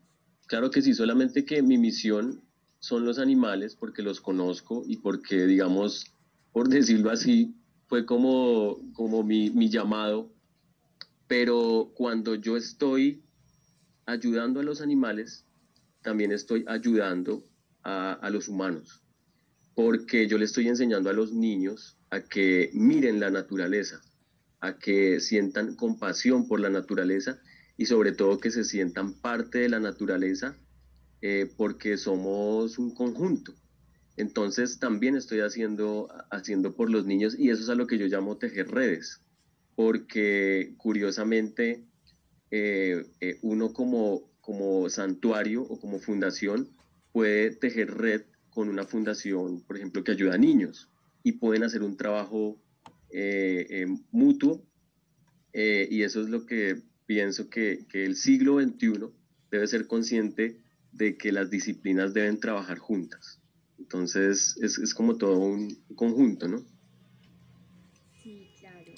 claro 0.47 0.71
que 0.71 0.81
sí, 0.81 0.93
solamente 0.93 1.45
que 1.45 1.61
mi 1.61 1.77
misión 1.77 2.41
son 2.79 3.05
los 3.05 3.19
animales 3.19 3.75
porque 3.75 4.01
los 4.01 4.21
conozco 4.21 4.83
y 4.85 4.97
porque, 4.97 5.45
digamos, 5.45 6.13
por 6.51 6.69
decirlo 6.69 7.09
así, 7.09 7.55
fue 7.87 8.05
como, 8.05 8.79
como 8.93 9.23
mi, 9.23 9.49
mi 9.49 9.69
llamado. 9.69 10.31
Pero 11.27 11.91
cuando 11.95 12.35
yo 12.35 12.57
estoy 12.57 13.23
ayudando 14.05 14.59
a 14.59 14.63
los 14.63 14.81
animales, 14.81 15.45
también 16.01 16.31
estoy 16.31 16.63
ayudando 16.67 17.43
a, 17.83 18.13
a 18.13 18.29
los 18.29 18.47
humanos 18.47 19.01
porque 19.75 20.27
yo 20.27 20.37
le 20.37 20.45
estoy 20.45 20.69
enseñando 20.69 21.09
a 21.09 21.13
los 21.13 21.33
niños 21.33 21.97
a 22.09 22.21
que 22.21 22.71
miren 22.73 23.19
la 23.19 23.29
naturaleza, 23.29 24.01
a 24.61 24.77
que 24.77 25.19
sientan 25.19 25.75
compasión 25.75 26.47
por 26.47 26.61
la 26.61 26.69
naturaleza 26.69 27.39
y 27.77 27.85
sobre 27.85 28.11
todo 28.11 28.39
que 28.39 28.51
se 28.51 28.63
sientan 28.63 29.13
parte 29.13 29.59
de 29.59 29.69
la 29.69 29.79
naturaleza 29.79 30.55
eh, 31.21 31.49
porque 31.57 31.97
somos 31.97 32.77
un 32.77 32.93
conjunto. 32.93 33.53
Entonces 34.17 34.79
también 34.79 35.15
estoy 35.15 35.41
haciendo, 35.41 36.07
haciendo 36.31 36.75
por 36.75 36.89
los 36.89 37.05
niños 37.05 37.35
y 37.37 37.49
eso 37.49 37.63
es 37.63 37.69
a 37.69 37.75
lo 37.75 37.87
que 37.87 37.97
yo 37.97 38.05
llamo 38.07 38.37
tejer 38.37 38.69
redes, 38.69 39.21
porque 39.75 40.73
curiosamente 40.77 41.83
eh, 42.51 43.05
eh, 43.19 43.39
uno 43.41 43.73
como, 43.73 44.29
como 44.39 44.87
santuario 44.89 45.63
o 45.63 45.79
como 45.79 45.99
fundación 45.99 46.69
puede 47.11 47.51
tejer 47.51 47.93
red 47.97 48.21
con 48.51 48.69
una 48.69 48.85
fundación, 48.85 49.61
por 49.61 49.75
ejemplo, 49.75 50.03
que 50.03 50.11
ayuda 50.11 50.35
a 50.35 50.37
niños 50.37 50.89
y 51.23 51.33
pueden 51.33 51.63
hacer 51.63 51.83
un 51.83 51.97
trabajo 51.97 52.57
mutuo 54.11 54.61
y 55.53 56.01
eso 56.03 56.21
es 56.21 56.27
lo 56.27 56.45
que 56.45 56.83
pienso 57.05 57.49
que, 57.49 57.85
que, 57.89 58.05
el 58.05 58.15
siglo 58.15 58.59
XXI 58.59 59.09
debe 59.51 59.67
ser 59.67 59.87
consciente 59.87 60.59
de 60.91 61.17
que 61.17 61.31
las 61.31 61.49
disciplinas 61.49 62.13
deben 62.13 62.39
trabajar 62.39 62.77
juntas. 62.77 63.39
Entonces 63.77 64.55
es, 64.61 64.77
es 64.77 64.93
como 64.93 65.17
todo 65.17 65.39
un 65.39 65.75
conjunto, 65.95 66.47
¿no? 66.47 66.63
Sí, 68.23 68.49
claro. 68.59 68.91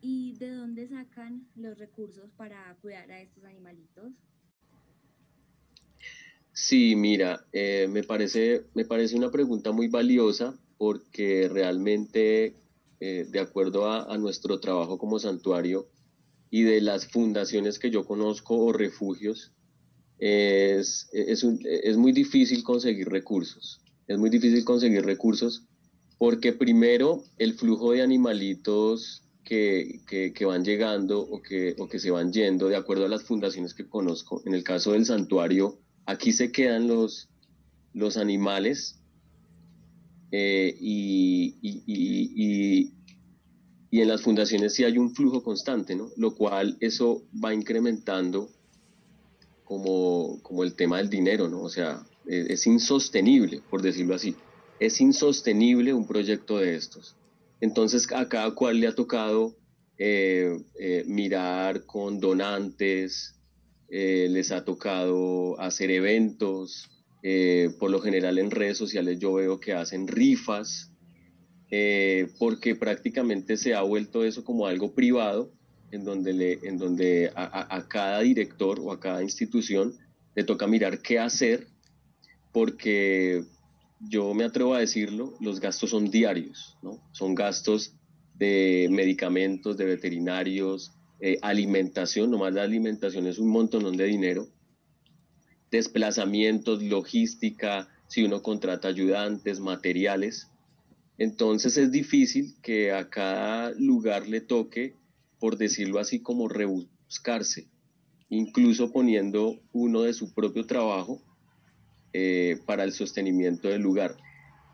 ¿Y 0.00 0.34
de 0.38 0.50
dónde 0.50 0.86
sacan 0.88 1.46
los 1.56 1.76
recursos 1.78 2.30
para 2.36 2.76
cuidar 2.80 3.10
a 3.10 3.20
estos 3.20 3.44
animalitos? 3.44 4.12
Sí, 6.52 6.96
mira, 6.96 7.46
eh, 7.52 7.88
me, 7.88 8.02
parece, 8.02 8.64
me 8.74 8.84
parece 8.84 9.16
una 9.16 9.30
pregunta 9.30 9.70
muy 9.70 9.86
valiosa 9.86 10.58
porque 10.76 11.48
realmente, 11.48 12.54
eh, 13.00 13.26
de 13.28 13.40
acuerdo 13.40 13.90
a, 13.90 14.18
nuestro 14.18 14.58
trabajo 14.58 14.98
como 14.98 15.18
santuario 15.18 15.88
y 16.50 16.62
de 16.62 16.80
las 16.80 17.06
fundaciones 17.06 17.78
que 17.78 17.90
yo 17.90 18.04
conozco 18.04 18.56
o 18.56 18.72
refugios, 18.72 19.52
es, 20.18 21.08
es, 21.12 21.96
muy 21.96 22.12
difícil 22.12 22.62
conseguir 22.64 23.08
recursos. 23.08 23.80
Es 24.06 24.18
muy 24.18 24.30
difícil 24.30 24.64
conseguir 24.64 25.04
recursos 25.04 25.64
porque 26.18 26.52
primero 26.52 27.22
el 27.38 27.54
flujo 27.54 27.92
de 27.92 28.02
animalitos 28.02 29.22
que, 29.44 30.00
que, 30.06 30.44
van 30.44 30.64
llegando 30.64 31.20
o 31.20 31.40
que, 31.40 31.76
o 31.78 31.88
que 31.88 31.98
se 31.98 32.10
van 32.10 32.32
yendo, 32.32 32.68
de 32.68 32.76
acuerdo 32.76 33.04
a 33.04 33.08
las 33.08 33.22
fundaciones 33.22 33.74
que 33.74 33.88
conozco, 33.88 34.42
en 34.44 34.54
el 34.54 34.64
caso 34.64 34.92
del 34.92 35.06
santuario, 35.06 35.78
Aquí 36.08 36.32
se 36.32 36.50
quedan 36.52 36.88
los, 36.88 37.28
los 37.92 38.16
animales 38.16 38.98
eh, 40.32 40.74
y, 40.80 41.54
en 43.90 44.08
las 44.08 44.22
fundaciones 44.22 44.74
sí 44.74 44.84
hay 44.84 44.98
un 44.98 45.14
flujo 45.14 45.42
constante, 45.42 45.94
¿no? 45.94 46.10
Lo 46.16 46.34
cual 46.34 46.76
eso 46.80 47.22
va 47.42 47.54
incrementando 47.54 48.50
como, 49.64 50.40
como 50.42 50.64
el 50.64 50.74
tema 50.74 50.98
del 50.98 51.10
dinero, 51.10 51.48
¿no? 51.48 51.62
O 51.62 51.70
sea, 51.70 52.02
e, 52.26 52.46
es, 52.52 52.66
insostenible, 52.66 53.62
por 53.70 53.82
decirlo 53.82 54.14
así. 54.14 54.36
Es 54.78 55.00
insostenible 55.00 55.94
un 55.94 56.06
proyecto 56.06 56.58
de 56.58 56.76
estos. 56.76 57.16
Entonces 57.60 58.10
a 58.12 58.28
cada 58.28 58.54
cual 58.54 58.80
le 58.80 58.86
ha 58.86 58.94
tocado 58.94 59.56
eh, 59.96 60.62
eh, 60.78 61.04
mirar 61.06 61.84
con 61.84 62.20
donantes, 62.20 63.34
eh, 63.88 64.28
les 64.30 64.52
ha 64.52 64.64
tocado 64.64 65.58
hacer 65.60 65.90
eventos, 65.90 66.88
por 67.78 67.90
lo 67.90 68.00
general 68.00 68.38
en 68.38 68.50
redes 68.50 68.78
sociales 68.78 69.18
yo 69.18 69.34
veo 69.34 69.58
que 69.60 69.74
hacen 69.74 70.06
rifas, 70.06 70.87
eh, 71.70 72.28
porque 72.38 72.74
prácticamente 72.74 73.56
se 73.56 73.74
ha 73.74 73.82
vuelto 73.82 74.24
eso 74.24 74.44
como 74.44 74.66
algo 74.66 74.94
privado, 74.94 75.52
en 75.90 76.04
donde, 76.04 76.32
le, 76.32 76.58
en 76.62 76.78
donde 76.78 77.30
a, 77.34 77.86
cada 77.88 78.20
director 78.20 78.78
o 78.80 78.92
a 78.92 79.00
cada 79.00 79.22
institución 79.22 79.94
le 80.34 80.44
toca 80.44 80.66
mirar 80.66 81.00
qué 81.00 81.18
hacer, 81.18 81.66
porque 82.52 83.42
yo 84.00 84.34
me 84.34 84.44
atrevo 84.44 84.74
a 84.74 84.80
decirlo, 84.80 85.34
los 85.40 85.60
gastos 85.60 85.90
son 85.90 86.10
diarios, 86.10 86.76
¿no? 86.82 87.00
Son 87.12 87.34
gastos 87.34 87.94
de 88.34 88.88
medicamentos, 88.90 89.76
de 89.76 89.84
veterinarios, 89.86 90.92
eh, 91.20 91.38
alimentación, 91.42 92.30
nomás 92.30 92.52
la 92.52 92.62
alimentación 92.62 93.26
es 93.26 93.38
un 93.38 93.48
montón 93.48 93.96
de 93.96 94.04
dinero, 94.04 94.48
desplazamientos, 95.70 96.82
logística, 96.82 97.88
si 98.06 98.24
uno 98.24 98.42
contrata 98.42 98.88
ayudantes, 98.88 99.60
materiales. 99.60 100.47
Entonces 101.18 101.76
es 101.76 101.90
difícil 101.90 102.54
que 102.62 102.92
a 102.92 103.10
cada 103.10 103.72
lugar 103.72 104.28
le 104.28 104.40
toque, 104.40 104.96
por 105.38 105.58
decirlo 105.58 105.98
así, 105.98 106.20
como 106.20 106.48
rebuscarse, 106.48 107.68
incluso 108.28 108.92
poniendo 108.92 109.60
uno 109.72 110.02
de 110.02 110.14
su 110.14 110.32
propio 110.32 110.66
trabajo 110.66 111.20
eh, 112.12 112.58
para 112.66 112.84
el 112.84 112.92
sostenimiento 112.92 113.68
del 113.68 113.82
lugar. 113.82 114.16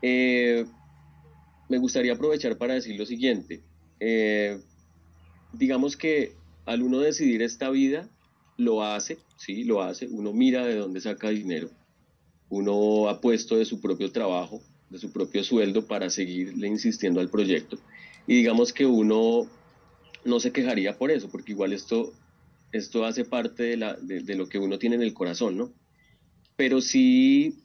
Eh, 0.01 0.65
me 1.67 1.79
gustaría 1.79 2.13
aprovechar 2.13 2.57
para 2.57 2.75
decir 2.75 2.97
lo 2.97 3.05
siguiente. 3.05 3.63
Digamos 5.53 5.95
que 5.97 6.35
al 6.65 6.81
uno 6.81 6.99
decidir 6.99 7.41
esta 7.41 7.69
vida, 7.69 8.09
lo 8.57 8.83
hace, 8.83 9.19
sí, 9.37 9.63
lo 9.63 9.81
hace, 9.81 10.07
uno 10.07 10.33
mira 10.33 10.65
de 10.65 10.75
dónde 10.75 11.01
saca 11.01 11.29
dinero, 11.29 11.69
uno 12.49 13.09
ha 13.09 13.21
puesto 13.21 13.57
de 13.57 13.65
su 13.65 13.81
propio 13.81 14.11
trabajo, 14.11 14.61
de 14.89 14.99
su 14.99 15.11
propio 15.11 15.43
sueldo 15.43 15.87
para 15.87 16.09
seguirle 16.09 16.67
insistiendo 16.67 17.19
al 17.19 17.29
proyecto. 17.29 17.77
Y 18.27 18.35
digamos 18.35 18.73
que 18.73 18.85
uno 18.85 19.49
no 20.23 20.39
se 20.39 20.51
quejaría 20.51 20.97
por 20.97 21.11
eso, 21.11 21.29
porque 21.29 21.51
igual 21.51 21.73
esto, 21.73 22.13
esto 22.71 23.05
hace 23.05 23.25
parte 23.25 23.63
de, 23.63 23.77
la, 23.77 23.93
de, 23.95 24.35
lo 24.35 24.49
que 24.49 24.59
uno 24.59 24.79
tiene 24.79 24.95
en 24.95 25.03
el 25.03 25.13
corazón, 25.13 25.57
¿no? 25.57 25.71
Pero 26.55 26.81
sí, 26.81 27.59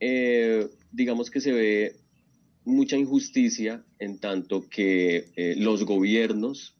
eh, 0.00 0.68
digamos 0.92 1.30
que 1.30 1.40
se 1.40 1.52
ve 1.52 1.96
mucha 2.64 2.96
injusticia 2.96 3.84
en 3.98 4.18
tanto 4.18 4.68
que 4.68 5.28
eh, 5.36 5.54
los 5.56 5.84
gobiernos 5.84 6.76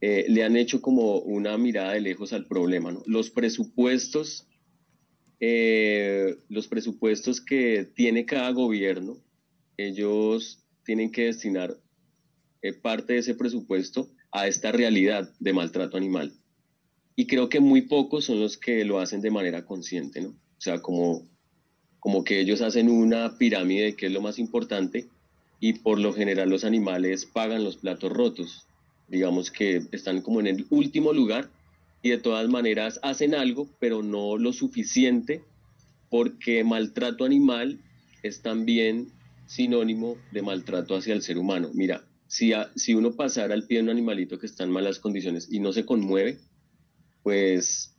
eh, 0.00 0.26
le 0.28 0.44
han 0.44 0.56
hecho 0.56 0.80
como 0.80 1.18
una 1.18 1.58
mirada 1.58 1.92
de 1.92 2.00
lejos 2.00 2.32
al 2.32 2.46
problema. 2.46 2.96
Los 3.06 3.30
presupuestos, 3.30 4.46
eh, 5.40 6.36
los 6.48 6.68
presupuestos 6.68 7.40
que 7.40 7.88
tiene 7.94 8.24
cada 8.24 8.50
gobierno, 8.50 9.18
ellos 9.76 10.64
tienen 10.84 11.12
que 11.12 11.24
destinar 11.26 11.76
eh, 12.62 12.72
parte 12.72 13.14
de 13.14 13.18
ese 13.20 13.34
presupuesto 13.34 14.08
a 14.32 14.46
esta 14.46 14.72
realidad 14.72 15.32
de 15.38 15.52
maltrato 15.52 15.96
animal. 15.96 16.32
Y 17.16 17.26
creo 17.26 17.48
que 17.48 17.60
muy 17.60 17.82
pocos 17.82 18.26
son 18.26 18.40
los 18.40 18.56
que 18.56 18.84
lo 18.84 19.00
hacen 19.00 19.20
de 19.20 19.30
manera 19.30 19.64
consciente, 19.64 20.20
¿no? 20.20 20.30
O 20.30 20.60
sea, 20.60 20.80
como, 20.80 21.26
como 22.00 22.24
que 22.24 22.40
ellos 22.40 22.60
hacen 22.62 22.90
una 22.90 23.38
pirámide 23.38 23.94
que 23.94 24.06
es 24.06 24.12
lo 24.12 24.20
más 24.20 24.38
importante 24.38 25.06
y 25.60 25.74
por 25.74 25.98
lo 25.98 26.12
general 26.12 26.50
los 26.50 26.64
animales 26.64 27.26
pagan 27.26 27.64
los 27.64 27.76
platos 27.76 28.12
rotos 28.12 28.68
digamos 29.08 29.50
que 29.50 29.82
están 29.92 30.22
como 30.22 30.40
en 30.40 30.46
el 30.46 30.66
último 30.70 31.12
lugar 31.12 31.50
y 32.02 32.10
de 32.10 32.18
todas 32.18 32.48
maneras 32.48 33.00
hacen 33.02 33.34
algo, 33.34 33.68
pero 33.78 34.02
no 34.02 34.36
lo 34.36 34.52
suficiente, 34.52 35.42
porque 36.10 36.64
maltrato 36.64 37.24
animal 37.24 37.80
es 38.22 38.42
también 38.42 39.12
sinónimo 39.46 40.16
de 40.32 40.42
maltrato 40.42 40.96
hacia 40.96 41.14
el 41.14 41.22
ser 41.22 41.38
humano. 41.38 41.70
Mira, 41.74 42.04
si, 42.26 42.52
si 42.76 42.94
uno 42.94 43.12
pasara 43.12 43.54
al 43.54 43.66
pie 43.66 43.78
de 43.78 43.84
un 43.84 43.90
animalito 43.90 44.38
que 44.38 44.46
está 44.46 44.64
en 44.64 44.70
malas 44.70 44.98
condiciones 44.98 45.48
y 45.50 45.60
no 45.60 45.72
se 45.72 45.84
conmueve, 45.84 46.38
pues 47.22 47.94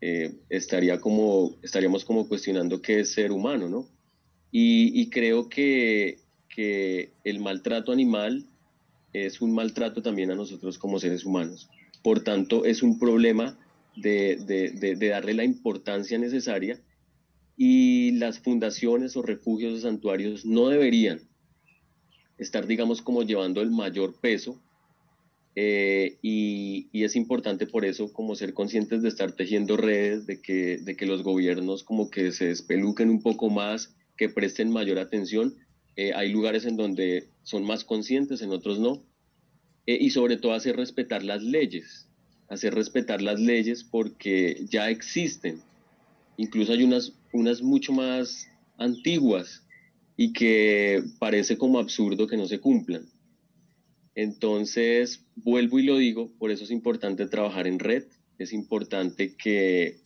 eh, 0.00 0.34
estaría 0.48 1.00
como, 1.00 1.56
estaríamos 1.62 2.04
como 2.04 2.28
cuestionando 2.28 2.80
qué 2.80 3.00
es 3.00 3.12
ser 3.12 3.32
humano, 3.32 3.68
¿no? 3.68 3.88
Y, 4.50 5.10
creo 5.10 5.48
que, 5.48 6.20
que, 6.48 7.12
el 7.24 7.38
maltrato 7.38 7.92
animal 7.92 8.46
es 9.12 9.42
un 9.42 9.52
maltrato 9.52 10.00
también 10.00 10.30
a 10.30 10.34
nosotros 10.34 10.78
como 10.78 10.98
seres 10.98 11.24
humanos. 11.26 11.68
Por 12.02 12.20
tanto, 12.20 12.64
es 12.64 12.82
un 12.82 12.98
problema 12.98 13.58
de, 13.96 14.96
darle 15.10 15.34
la 15.34 15.44
importancia 15.44 16.18
necesaria 16.18 16.80
y 17.56 18.12
las 18.12 18.38
fundaciones 18.38 19.16
o 19.16 19.22
refugios 19.22 19.74
o 19.74 19.80
santuarios 19.80 20.44
no 20.44 20.68
deberían 20.68 21.20
estar, 22.38 22.66
digamos, 22.66 23.02
como 23.02 23.24
llevando 23.24 23.60
el 23.60 23.70
mayor 23.70 24.14
peso 24.20 24.60
eh, 25.56 26.18
y, 26.22 26.88
es 26.92 27.16
importante 27.16 27.66
por 27.66 27.84
eso 27.84 28.12
como 28.12 28.36
ser 28.36 28.54
conscientes 28.54 29.02
de 29.02 29.08
estar 29.08 29.32
tejiendo 29.32 29.76
redes, 29.76 30.26
de 30.26 30.40
que, 30.40 30.78
de 30.78 30.96
que 30.96 31.06
los 31.06 31.22
gobiernos 31.22 31.82
como 31.82 32.10
que 32.10 32.30
se 32.32 32.46
despeluquen 32.46 33.10
un 33.10 33.22
poco 33.22 33.50
más, 33.50 33.94
que 34.16 34.28
presten 34.28 34.70
mayor 34.70 34.98
atención. 34.98 35.54
Eh, 35.96 36.12
hay 36.12 36.30
lugares 36.30 36.64
en 36.64 36.76
donde 36.76 37.28
son 37.42 37.64
más 37.64 37.84
conscientes, 37.84 38.42
en 38.42 38.50
otros 38.50 38.78
no. 38.78 39.02
Eh, 39.88 39.96
y 40.02 40.10
sobre 40.10 40.36
todo 40.36 40.52
hacer 40.52 40.76
respetar 40.76 41.24
las 41.24 41.42
leyes, 41.42 42.06
hacer 42.50 42.74
respetar 42.74 43.22
las 43.22 43.40
leyes 43.40 43.84
porque 43.84 44.66
ya 44.68 44.90
existen. 44.90 45.62
Incluso 46.36 46.74
hay 46.74 46.82
unas, 46.82 47.14
unas 47.32 47.62
mucho 47.62 47.94
más 47.94 48.50
antiguas 48.76 49.66
y 50.14 50.34
que 50.34 51.02
parece 51.18 51.56
como 51.56 51.78
absurdo 51.78 52.26
que 52.26 52.36
no 52.36 52.46
se 52.46 52.60
cumplan. 52.60 53.08
Entonces, 54.14 55.24
vuelvo 55.36 55.78
y 55.78 55.84
lo 55.84 55.96
digo, 55.96 56.30
por 56.38 56.50
eso 56.50 56.64
es 56.64 56.70
importante 56.70 57.26
trabajar 57.26 57.66
en 57.66 57.78
red, 57.78 58.04
es 58.38 58.52
importante 58.52 59.36
que, 59.36 60.00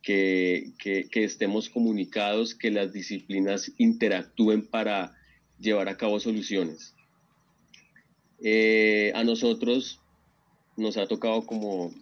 que, 0.00 1.08
estemos 1.12 1.68
comunicados, 1.70 2.54
que 2.54 2.70
las 2.70 2.92
disciplinas 2.92 3.72
interactúen 3.78 4.64
para 4.64 5.16
llevar 5.58 5.88
a 5.88 5.96
cabo 5.96 6.20
soluciones. 6.20 6.94
Eh, 8.40 9.12
a 9.14 9.24
nosotros 9.24 10.00
nos 10.76 10.96
ha 10.96 11.06
tocado 11.06 11.44
como 11.46 11.92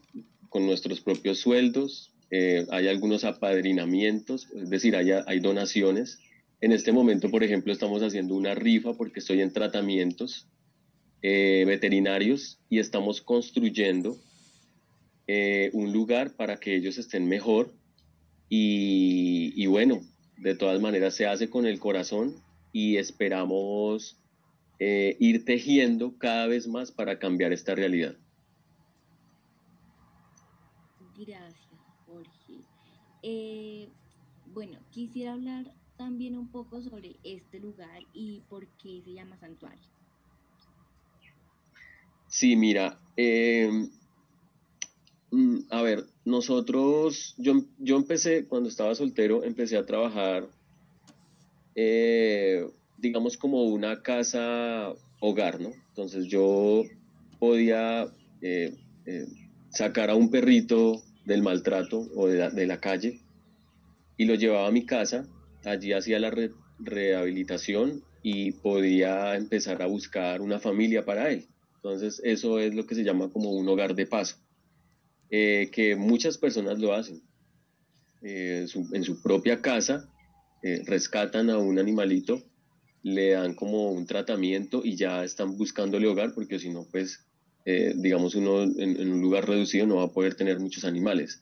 con 0.49 0.66
nuestros 0.66 1.00
propios 1.00 1.38
sueldos, 1.38 2.12
eh, 2.31 2.66
hay 2.71 2.88
algunos 2.88 3.25
apadrinamientos, 3.25 4.49
es 4.55 4.71
decir, 4.71 4.97
hay, 4.97 5.11
hay 5.11 5.40
donaciones. 5.40 6.19
En 6.61 6.73
este 6.73 6.93
momento, 6.93 7.31
por 7.31 7.45
ejemplo, 7.45 7.73
estamos 7.73 8.02
haciendo 8.02 8.35
una 8.35 8.55
rifa 8.55 8.95
porque 8.95 9.21
estoy 9.21 9.40
en 9.40 9.52
tratamientos 9.52 10.47
eh, 11.23 11.64
veterinarios 11.66 12.59
y 12.69 12.78
estamos 12.78 13.21
construyendo 13.21 14.16
un 15.73 15.93
lugar 15.93 16.37
para 16.37 16.57
que 16.59 16.76
ellos 16.76 16.99
estén 16.99 17.26
mejor 17.26 17.75
y, 18.49 19.66
bueno, 19.66 20.00
de 20.37 20.55
todas 20.55 20.81
maneras 20.81 21.14
se 21.14 21.26
hace 21.26 21.50
con 21.50 21.66
el 21.66 21.81
corazón 21.81 22.35
y 22.73 22.97
esperamos 22.97 24.16
eh, 24.78 25.16
ir 25.21 25.45
tejiendo 25.45 26.16
cada 26.18 26.47
vez 26.47 26.66
más 26.66 26.92
para 26.92 27.18
cambiar 27.18 27.52
esta 27.52 27.75
realidad. 27.75 28.16
Gracias, 31.16 31.80
Jorge. 32.04 32.64
bueno, 34.47 34.78
quisiera 34.90 35.33
hablar 35.33 35.73
también 35.97 36.37
un 36.37 36.50
poco 36.50 36.83
sobre 36.83 37.16
este 37.25 37.59
lugar 37.59 38.02
y 38.12 38.43
por 38.49 38.67
qué 38.78 39.02
se 39.02 39.12
llama 39.15 39.39
santuario. 39.39 39.97
Sí, 42.28 42.54
mira, 42.54 42.99
em, 43.17 43.89
mm, 45.30 45.58
a 45.71 45.82
ver, 45.82 46.04
nosotros, 46.25 47.34
yo, 47.39 47.65
yo 47.78 47.97
empecé, 47.97 48.47
cuando 48.47 48.69
estaba 48.69 48.95
soltero, 48.95 49.43
empecé 49.43 49.76
a 49.76 49.86
trabajar, 49.86 50.49
eh, 51.75 52.69
digamos, 52.99 53.37
como 53.37 53.65
una 53.65 54.02
casa 54.02 54.93
hogar, 55.21 55.61
¿no? 55.61 55.71
Entonces 55.89 56.26
yo 56.26 56.85
podía 57.39 58.06
eh, 58.41 58.75
eh, 59.06 59.26
sacar 59.71 60.11
a 60.11 60.15
un 60.15 60.30
perrito 60.30 61.02
del 61.25 61.43
maltrato 61.43 62.09
o 62.15 62.28
de 62.28 62.39
la, 62.39 62.50
de 62.50 62.67
la, 62.67 62.80
calle 62.80 63.21
y 64.17 64.25
lo 64.25 64.35
llevaba 64.35 64.69
a 64.69 64.73
mi 64.73 64.87
casa, 64.87 65.26
allí 65.65 65.93
hacía 65.93 66.19
la 66.19 66.32
rehabilitación 66.78 68.02
y 68.23 68.52
podía 68.52 69.37
empezar 69.37 69.82
a 69.82 69.87
buscar 69.87 70.41
una 70.41 70.59
familia 70.59 71.04
para 71.04 71.30
él. 71.30 71.47
Entonces, 71.76 72.21
eso 72.25 72.59
es 72.59 72.75
lo 72.75 72.85
que 72.85 72.97
se 72.97 73.04
llama 73.04 73.30
como 73.30 73.52
un 73.52 73.69
hogar 73.69 73.95
de 73.95 74.06
paso, 74.06 74.37
eh, 75.30 75.69
que 75.71 75.95
muchas 75.95 76.37
personas 76.37 76.80
lo 76.80 76.93
hacen. 76.93 77.23
Eh, 78.23 78.67
en 78.93 79.04
su 79.04 79.23
propia 79.23 79.61
casa 79.63 80.11
eh, 80.65 80.82
rescatan 80.87 81.50
a 81.50 81.59
un 81.59 81.78
animalito, 81.78 82.43
le 83.06 83.30
dan 83.30 83.54
como 83.54 83.92
un 83.92 84.04
tratamiento 84.04 84.82
y 84.84 84.97
ya 84.97 85.23
están 85.23 85.56
buscándole 85.56 86.08
hogar, 86.08 86.34
porque 86.34 86.58
si 86.58 86.71
no, 86.71 86.84
pues, 86.90 87.25
digamos, 87.64 88.34
uno 88.34 88.64
en, 88.64 89.12
un 89.12 89.21
lugar 89.21 89.49
reducido 89.49 89.86
no 89.86 89.97
va 89.97 90.04
a 90.04 90.12
poder 90.12 90.34
tener 90.34 90.58
muchos 90.58 90.84
animales. 90.84 91.40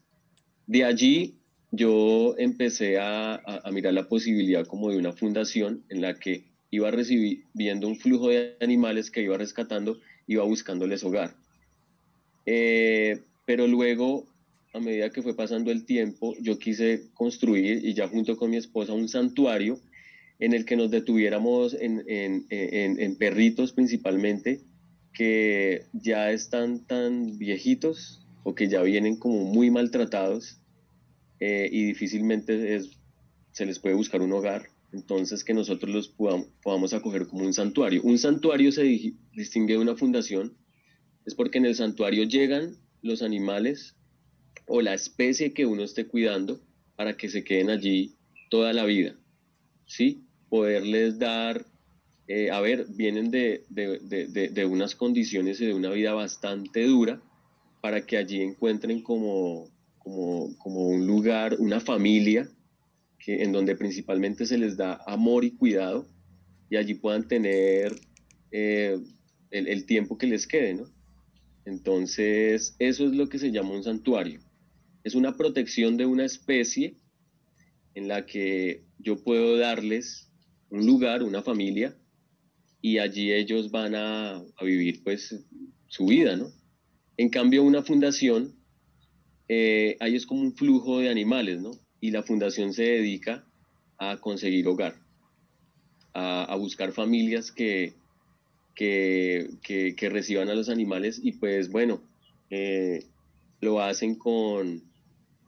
De 0.67 0.85
allí 0.85 1.37
yo 1.71 2.35
empecé 2.37 2.99
a, 2.99 3.37
a 3.37 3.71
mirar 3.73 3.95
la 3.95 4.09
posibilidad 4.09 4.67
como 4.67 4.91
de 4.91 4.99
una 4.99 5.15
fundación 5.15 5.83
en 5.89 6.03
la 6.03 6.19
que 6.19 6.45
iba 6.71 6.91
recibiendo 6.91 7.89
un 7.89 7.97
flujo 7.97 8.29
de 8.29 8.57
animales 8.61 9.11
que 9.11 9.23
iba 9.23 9.39
rescatando 9.39 9.99
iba 10.27 10.45
buscándoles 10.45 11.03
hogar. 11.03 11.35
Eh, 12.45 13.23
pero 13.47 13.67
luego, 13.67 14.27
a 14.75 14.81
medida 14.81 15.09
que 15.09 15.23
fue 15.23 15.35
pasando 15.35 15.71
el 15.71 15.87
tiempo, 15.87 16.35
yo 16.41 16.59
quise 16.59 17.09
construir, 17.15 17.83
y 17.87 17.95
ya 17.95 18.07
junto 18.07 18.37
con 18.37 18.51
mi 18.51 18.59
esposa, 18.59 18.93
un 18.93 19.09
santuario 19.09 19.81
en 20.39 20.53
el 20.53 20.65
que 20.65 20.77
nos 20.77 20.91
detuviéramos 20.91 21.77
en, 21.79 23.17
perritos 23.19 23.73
principalmente, 23.73 24.61
que 25.13 25.87
ya 25.93 26.31
están 26.31 26.87
tan 26.87 27.39
viejitos 27.39 28.27
o 28.43 28.55
que 28.55 28.69
ya 28.69 28.83
vienen 28.83 29.17
como 29.17 29.45
muy 29.45 29.71
maltratados 29.71 30.61
eh, 31.41 31.69
y 31.71 31.85
difícilmente 31.85 32.81
se 33.53 33.67
les 33.67 33.79
puede 33.79 33.95
buscar 33.95 34.21
un 34.21 34.33
hogar 34.33 34.69
entonces 34.95 35.43
que 35.43 35.55
nosotros 35.55 35.93
los 35.93 36.09
podamos, 36.09 36.95
acoger 36.95 37.27
como 37.27 37.45
un 37.45 37.53
santuario. 37.53 38.01
Un 38.03 38.19
santuario 38.19 38.71
se 38.73 38.85
distingue 39.33 39.75
de 39.75 39.81
una 39.81 39.97
fundación, 39.97 40.57
es 41.27 41.35
porque 41.35 41.59
en 41.59 41.67
el 41.67 41.75
santuario 41.75 42.25
llegan 42.25 42.77
los 43.03 43.23
animales 43.23 43.97
o 44.67 44.81
la 44.81 44.95
especie 44.95 45.53
que 45.53 45.67
uno 45.67 45.83
esté 45.83 46.07
cuidando 46.07 46.61
para 46.97 47.17
que 47.17 47.29
se 47.29 47.45
queden 47.45 47.71
allí 47.71 48.15
toda 48.51 48.73
la 48.73 48.85
vida, 48.85 49.17
¿sí? 49.85 50.24
Poderles 50.55 51.19
dar, 51.19 51.67
eh, 52.29 52.49
a 52.53 52.61
ver, 52.61 52.87
vienen 52.91 53.33
de, 53.33 53.65
de, 53.69 54.67
unas 54.67 54.95
condiciones 54.95 55.61
y 55.61 55.67
de 55.67 55.75
una 55.75 55.91
vida 55.91 56.15
bastante 56.15 56.85
dura 56.85 57.21
para 57.81 58.07
que 58.07 58.17
allí 58.17 58.41
encuentren 58.41 59.03
como, 59.03 59.69
como, 59.99 60.57
como 60.59 60.87
un 60.87 61.09
lugar, 61.09 61.57
una 61.59 61.81
familia, 61.81 62.49
en 63.27 63.51
donde 63.51 63.75
principalmente 63.75 64.47
se 64.47 64.57
les 64.57 64.77
da 64.77 65.01
amor 65.09 65.45
y 65.45 65.57
cuidado 65.57 66.07
y 66.71 66.77
allí 66.77 66.95
puedan 66.95 67.27
tener 67.27 67.93
eh, 68.53 68.97
el, 69.51 69.87
tiempo 69.87 70.17
que 70.17 70.29
les 70.29 70.47
quede, 70.47 70.75
¿no? 70.75 70.85
Entonces, 71.65 72.77
eso 72.79 73.07
es 73.07 73.13
lo 73.13 73.29
que 73.29 73.41
se 73.41 73.51
llama 73.51 73.71
un 73.71 73.83
santuario. 73.83 74.39
Es 75.03 75.17
una 75.17 75.37
protección 75.37 75.97
de 75.97 76.07
una 76.07 76.25
especie 76.25 76.97
en 77.97 78.07
la 78.07 78.25
que 78.25 78.85
yo 79.01 79.23
puedo 79.25 79.57
darles 79.57 80.31
un 80.71 80.87
lugar, 80.87 81.23
una 81.23 81.43
familia, 81.43 81.97
y 82.81 82.99
allí 82.99 83.33
ellos 83.33 83.71
van 83.71 83.95
a, 83.95 84.43
vivir 84.63 85.03
pues 85.03 85.45
su 85.87 86.07
vida, 86.07 86.37
¿no? 86.37 86.51
En 87.17 87.29
cambio, 87.29 87.63
una 87.63 87.83
fundación, 87.83 88.55
eh, 89.49 89.97
ahí 90.01 90.17
es 90.17 90.27
como 90.27 90.41
un 90.41 90.55
flujo 90.55 90.99
de 90.99 91.11
animales, 91.11 91.61
¿no? 91.61 91.73
y 92.05 92.11
la 92.11 92.23
fundación 92.23 92.75
se 92.75 92.83
dedica 92.83 93.47
a 93.97 94.19
conseguir 94.19 94.69
hogar, 94.69 94.95
a, 96.13 96.55
buscar 96.57 96.93
familias 96.93 97.51
que, 97.51 97.95
que, 98.75 99.97
reciban 100.13 100.51
a 100.51 100.55
los 100.55 100.69
animales 100.69 101.19
y 101.23 101.33
pues 101.33 101.71
bueno, 101.71 102.03
eh, 102.51 103.07
lo 103.63 103.81
hacen 103.81 104.17
con, 104.17 104.83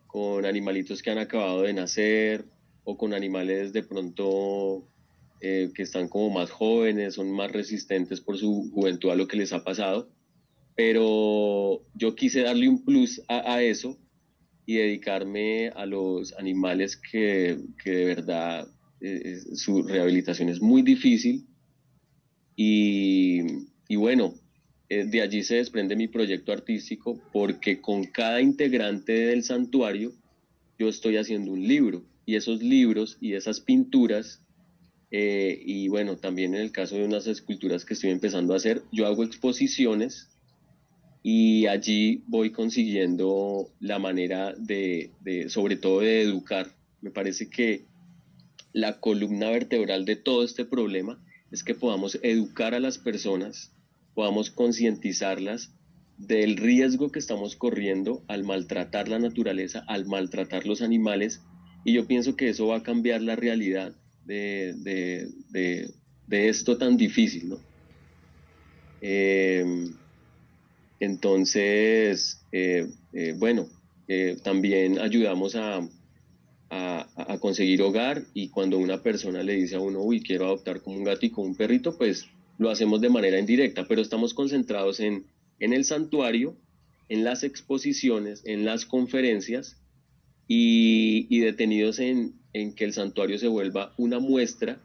con 0.06 0.46
animalitos 0.46 1.02
que 1.02 1.10
han 1.10 1.18
acabado 1.18 1.60
de 1.60 1.74
nacer 1.74 2.46
o 2.84 2.96
con 2.96 3.12
animales 3.12 3.74
de 3.74 3.82
pronto 3.82 4.88
eh, 5.40 5.70
que 5.74 5.82
están 5.82 6.08
como 6.08 6.30
más 6.30 6.50
jóvenes, 6.50 7.14
son 7.14 7.30
más 7.30 7.52
resistentes 7.52 8.20
por 8.20 8.38
su 8.38 8.70
juventud 8.72 9.10
a 9.10 9.14
lo 9.16 9.28
que 9.28 9.36
les 9.36 9.52
ha 9.52 9.64
pasado. 9.64 10.10
Pero 10.74 11.82
yo 11.94 12.14
quise 12.14 12.42
darle 12.42 12.68
un 12.68 12.84
plus 12.84 13.22
a 13.28 13.62
eso 13.62 13.96
y 14.66 14.76
dedicarme 14.76 15.68
a 15.68 15.86
los 15.86 16.34
animales 16.38 16.96
que, 16.96 17.58
que 17.82 17.90
de 17.90 18.04
verdad 18.04 18.68
su 19.54 19.82
rehabilitación 19.84 20.48
es 20.48 20.60
muy 20.60 20.82
difícil 20.82 21.46
y, 22.56 23.40
y 23.88 23.96
bueno, 23.96 24.34
de 24.88 25.22
allí 25.22 25.42
se 25.42 25.56
desprende 25.56 25.96
mi 25.96 26.08
proyecto 26.08 26.52
artístico 26.52 27.20
porque 27.32 27.80
con 27.80 28.04
cada 28.04 28.40
integrante 28.40 29.12
del 29.12 29.44
santuario 29.44 30.12
yo 30.78 30.88
estoy 30.88 31.16
haciendo 31.16 31.52
un 31.52 31.66
libro 31.66 32.04
y 32.24 32.36
esos 32.36 32.62
libros 32.62 33.16
y 33.20 33.34
esas 33.34 33.60
pinturas 33.60 34.42
eh, 35.10 35.60
y 35.64 35.88
bueno, 35.88 36.16
también 36.16 36.54
en 36.54 36.60
el 36.60 36.72
caso 36.72 36.96
de 36.96 37.04
unas 37.04 37.26
esculturas 37.26 37.84
que 37.84 37.94
estoy 37.94 38.10
empezando 38.10 38.52
a 38.52 38.56
hacer, 38.56 38.82
yo 38.92 39.06
hago 39.06 39.22
exposiciones 39.24 40.28
y 41.22 41.66
allí 41.66 42.22
voy 42.26 42.50
consiguiendo 42.50 43.70
la 43.80 43.98
manera 43.98 44.54
de, 44.56 45.10
de, 45.20 45.48
sobre 45.48 45.76
todo 45.76 46.00
de 46.00 46.22
educar. 46.22 46.68
Me 47.00 47.10
parece 47.10 47.48
que 47.48 47.84
la 48.72 49.00
columna 49.00 49.50
vertebral 49.50 50.04
de 50.04 50.16
todo 50.16 50.44
este 50.44 50.64
problema 50.64 51.22
es 51.50 51.62
que 51.62 51.74
podamos 51.74 52.18
educar 52.22 52.74
a 52.74 52.80
las 52.80 52.98
personas, 52.98 53.72
podamos 54.14 54.50
concientizarlas 54.50 55.72
del 56.18 56.56
riesgo 56.56 57.12
que 57.12 57.18
estamos 57.18 57.56
corriendo 57.56 58.24
al 58.26 58.42
maltratar 58.44 59.08
la 59.08 59.18
naturaleza, 59.18 59.84
al 59.86 60.06
maltratar 60.06 60.66
los 60.66 60.82
animales, 60.82 61.42
y 61.84 61.92
yo 61.92 62.06
pienso 62.06 62.36
que 62.36 62.48
eso 62.48 62.66
va 62.66 62.78
a 62.78 62.82
cambiar 62.82 63.22
la 63.22 63.36
realidad 63.36 63.94
de, 64.26 65.88
esto 66.30 66.76
tan 66.76 66.96
difícil, 66.96 67.50
¿no? 67.50 67.60
Em, 69.00 69.94
entonces, 70.98 72.40
eh, 72.52 72.88
eh, 73.12 73.34
bueno, 73.36 73.68
eh, 74.08 74.36
también 74.42 74.98
ayudamos 74.98 75.54
a, 75.56 75.86
a, 76.70 77.38
conseguir 77.38 77.82
hogar 77.82 78.24
y 78.34 78.48
cuando 78.48 78.78
una 78.78 79.02
persona 79.02 79.42
le 79.42 79.54
dice 79.54 79.76
a 79.76 79.80
uno, 79.80 80.00
uy, 80.00 80.22
quiero 80.22 80.46
adoptar 80.46 80.80
como 80.80 80.96
un 80.96 81.04
gatito 81.04 81.40
o 81.40 81.44
un 81.44 81.54
perrito, 81.54 81.96
pues 81.96 82.26
lo 82.58 82.70
hacemos 82.70 83.00
de 83.00 83.10
manera 83.10 83.38
indirecta, 83.38 83.86
pero 83.86 84.00
estamos 84.00 84.34
concentrados 84.34 85.00
en, 85.00 85.26
en 85.60 85.72
el 85.72 85.84
santuario, 85.84 86.56
en 87.08 87.24
las 87.24 87.44
exposiciones, 87.44 88.42
en 88.44 88.64
las 88.64 88.84
conferencias 88.86 89.76
y, 90.48 91.40
detenidos 91.40 91.98
en, 91.98 92.34
que 92.74 92.84
el 92.84 92.92
santuario 92.92 93.38
se 93.38 93.48
vuelva 93.48 93.92
una 93.98 94.18
muestra, 94.18 94.80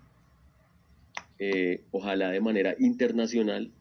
eh, 1.39 1.84
ojalá 1.91 2.29
de 2.29 2.41
manera 2.41 2.75
internacional, 2.79 3.71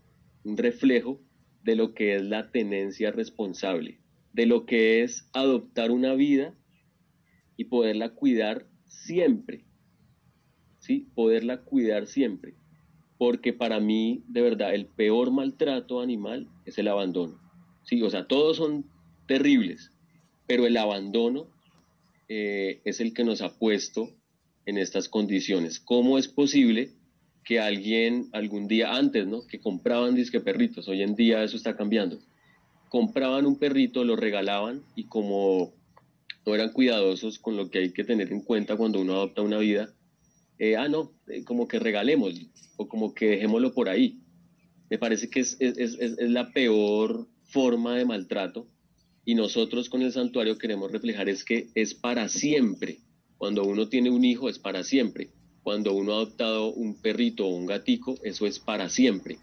un 0.44 0.56
reflejo 0.56 1.20
de 1.64 1.76
lo 1.76 1.92
que 1.92 2.14
es 2.14 2.22
la 2.22 2.50
tenencia 2.50 3.10
responsable, 3.10 3.98
de 4.32 4.46
lo 4.46 4.64
que 4.64 5.02
es 5.02 5.28
adoptar 5.32 5.90
una 5.90 6.14
vida 6.14 6.54
y 7.56 7.64
poderla 7.64 8.10
cuidar 8.10 8.66
siempre, 8.86 9.64
¿sí? 10.78 11.08
Poderla 11.14 11.62
cuidar 11.62 12.06
siempre, 12.06 12.54
porque 13.18 13.52
para 13.52 13.80
mí, 13.80 14.22
de 14.28 14.40
verdad, 14.40 14.72
el 14.74 14.86
peor 14.86 15.32
maltrato 15.32 16.00
animal 16.00 16.48
es 16.64 16.78
el 16.78 16.88
abandono, 16.88 17.38
¿sí? 17.82 18.02
O 18.02 18.08
sea, 18.08 18.26
todos 18.26 18.56
son 18.56 18.86
terribles, 19.26 19.90
pero 20.46 20.66
el 20.66 20.76
abandono 20.76 21.48
eh, 22.32 22.80
es 22.84 23.00
el 23.00 23.12
que 23.12 23.24
nos 23.24 23.42
ha 23.42 23.58
puesto 23.58 24.08
en 24.64 24.78
estas 24.78 25.08
condiciones. 25.08 25.80
¿Cómo 25.80 26.16
es 26.16 26.28
posible 26.28 26.92
que 27.44 27.58
alguien 27.58 28.28
algún 28.32 28.68
día 28.68 28.94
antes, 28.94 29.26
¿no? 29.26 29.48
Que 29.48 29.58
compraban 29.58 30.14
disque 30.14 30.38
perritos, 30.38 30.86
hoy 30.86 31.02
en 31.02 31.16
día 31.16 31.42
eso 31.42 31.56
está 31.56 31.76
cambiando. 31.76 32.20
Compraban 32.88 33.46
un 33.46 33.58
perrito, 33.58 34.04
lo 34.04 34.14
regalaban 34.14 34.84
y 34.94 35.08
como 35.08 35.74
no 36.46 36.54
eran 36.54 36.70
cuidadosos 36.70 37.40
con 37.40 37.56
lo 37.56 37.68
que 37.68 37.80
hay 37.80 37.92
que 37.92 38.04
tener 38.04 38.30
en 38.30 38.42
cuenta 38.42 38.76
cuando 38.76 39.00
uno 39.00 39.14
adopta 39.14 39.42
una 39.42 39.58
vida, 39.58 39.92
eh, 40.60 40.76
ah, 40.76 40.88
no, 40.88 41.10
eh, 41.26 41.42
como 41.42 41.66
que 41.66 41.80
regalemos 41.80 42.40
o 42.76 42.86
como 42.86 43.12
que 43.12 43.30
dejémoslo 43.30 43.74
por 43.74 43.88
ahí. 43.88 44.20
Me 44.88 44.98
parece 44.98 45.28
que 45.28 45.40
es, 45.40 45.56
es, 45.58 45.76
es, 45.78 45.98
es 45.98 46.30
la 46.30 46.52
peor 46.52 47.26
forma 47.42 47.96
de 47.96 48.04
maltrato 48.04 48.68
y 49.24 49.34
nosotros 49.34 49.88
con 49.88 50.02
el 50.02 50.12
santuario 50.12 50.58
queremos 50.58 50.90
reflejar 50.90 51.28
es 51.28 51.44
que 51.44 51.68
es 51.74 51.94
para 51.94 52.28
siempre. 52.28 52.98
Cuando 53.38 53.64
uno 53.64 53.88
tiene 53.88 54.10
un 54.10 54.24
hijo 54.24 54.48
es 54.48 54.58
para 54.58 54.82
siempre. 54.82 55.30
Cuando 55.62 55.92
uno 55.94 56.12
ha 56.12 56.16
adoptado 56.16 56.72
un 56.72 56.94
perrito 56.94 57.46
o 57.46 57.54
un 57.54 57.66
gatico, 57.66 58.16
eso 58.22 58.46
es 58.46 58.58
para 58.58 58.88
siempre. 58.88 59.38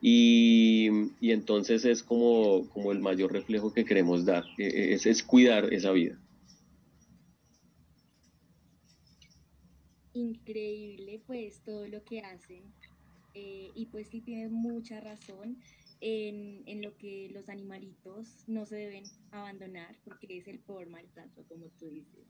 Y, 0.00 0.88
entonces 1.20 1.84
es 1.84 2.02
como, 2.02 2.68
como 2.70 2.92
el 2.92 3.00
mayor 3.00 3.32
reflejo 3.32 3.72
que 3.72 3.84
queremos 3.84 4.24
dar, 4.24 4.44
e, 4.58 4.66
e, 4.66 4.94
es, 4.94 5.06
es 5.06 5.22
cuidar 5.22 5.72
esa 5.72 5.92
vida. 5.92 6.18
Increíble 10.14 11.20
pues 11.26 11.60
todo 11.64 11.86
lo 11.88 12.02
que 12.04 12.20
hacen 12.20 12.62
eh, 13.34 13.70
y 13.74 13.86
pues 13.86 14.08
sí 14.08 14.22
tiene 14.22 14.48
mucha 14.48 14.98
razón 15.00 15.58
en, 16.00 16.82
lo 16.82 16.96
que 16.96 17.30
los 17.32 17.48
animalitos 17.48 18.44
no 18.46 18.66
se 18.66 18.76
deben 18.76 19.04
abandonar 19.30 19.96
porque 20.04 20.38
es 20.38 20.46
el 20.48 20.58
peor 20.60 20.88
maltrato, 20.88 21.44
como 21.48 21.66
tú 21.78 21.88
dices. 21.88 22.26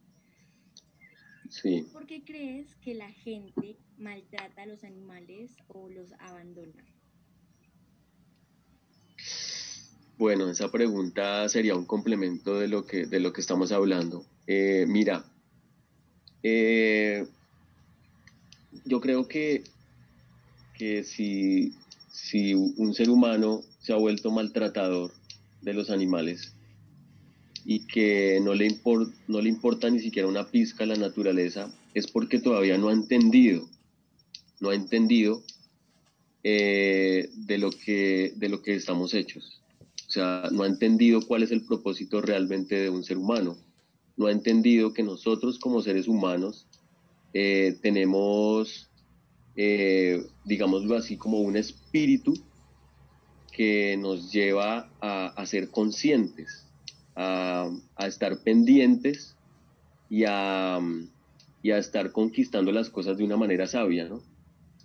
Sí. 1.48 1.86
¿Por 1.92 2.06
qué 2.06 2.24
crees 2.24 2.74
que 2.76 2.94
la 2.94 3.10
gente 3.10 3.76
maltrata 3.98 4.62
a 4.62 4.66
los 4.66 4.82
animales 4.84 5.52
o 5.68 5.88
los 5.88 6.12
abandona? 6.18 6.84
Bueno, 10.18 10.50
esa 10.50 10.70
pregunta 10.70 11.48
sería 11.48 11.76
un 11.76 11.84
complemento 11.84 12.58
de 12.58 12.68
lo 12.68 12.86
que, 12.86 13.06
de 13.06 13.20
lo 13.20 13.32
que 13.32 13.42
estamos 13.42 13.70
hablando. 13.70 14.24
Eh, 14.46 14.86
mira, 14.88 15.24
eh, 16.42 17.26
yo 18.84 19.00
creo 19.00 19.28
que, 19.28 19.64
que 20.74 21.04
si, 21.04 21.74
si 22.16 22.54
un 22.54 22.94
ser 22.94 23.10
humano 23.10 23.60
se 23.78 23.92
ha 23.92 23.96
vuelto 23.96 24.30
maltratador 24.30 25.12
de 25.60 25.74
los 25.74 25.90
animales 25.90 26.54
y 27.62 27.86
que 27.86 28.40
no 28.42 28.54
le, 28.54 28.66
importa 29.48 29.90
ni 29.90 30.00
siquiera 30.00 30.26
una 30.26 30.48
pizca 30.48 30.86
la 30.86 30.94
naturaleza, 30.94 31.70
es 31.92 32.06
porque 32.06 32.38
todavía 32.38 32.78
no 32.78 32.88
ha 32.88 32.94
entendido, 32.94 33.68
no 34.60 34.70
ha 34.70 34.74
entendido 34.74 35.42
eh, 36.42 37.28
de, 37.34 37.58
lo 37.58 37.70
que, 37.70 38.32
de 38.36 38.48
lo 38.48 38.62
que 38.62 38.76
estamos 38.76 39.12
hechos. 39.12 39.60
O 40.08 40.10
sea, 40.10 40.48
no 40.52 40.62
ha 40.62 40.68
entendido 40.68 41.20
cuál 41.20 41.42
es 41.42 41.50
el 41.50 41.66
propósito 41.66 42.22
realmente 42.22 42.80
de 42.80 42.88
un 42.88 43.04
ser 43.04 43.18
humano. 43.18 43.58
No 44.16 44.26
ha 44.26 44.32
entendido 44.32 44.94
que 44.94 45.02
nosotros 45.02 45.58
como 45.58 45.82
seres 45.82 46.08
humanos 46.08 46.66
eh, 47.34 47.76
tenemos 47.82 48.88
eh, 49.56 50.22
digámoslo 50.44 50.96
así, 50.96 51.16
como 51.16 51.40
un 51.40 51.56
espíritu 51.56 51.85
que 53.52 53.96
nos 53.96 54.32
lleva 54.32 54.90
a, 55.00 55.46
ser 55.46 55.70
conscientes, 55.70 56.66
a, 57.14 57.70
estar 57.98 58.42
pendientes 58.42 59.36
y 60.10 60.24
a, 60.24 60.78
estar 61.62 62.12
conquistando 62.12 62.70
las 62.72 62.90
cosas 62.90 63.18
de 63.18 63.24
una 63.24 63.36
manera 63.36 63.66
sabia, 63.66 64.08
¿no? 64.08 64.22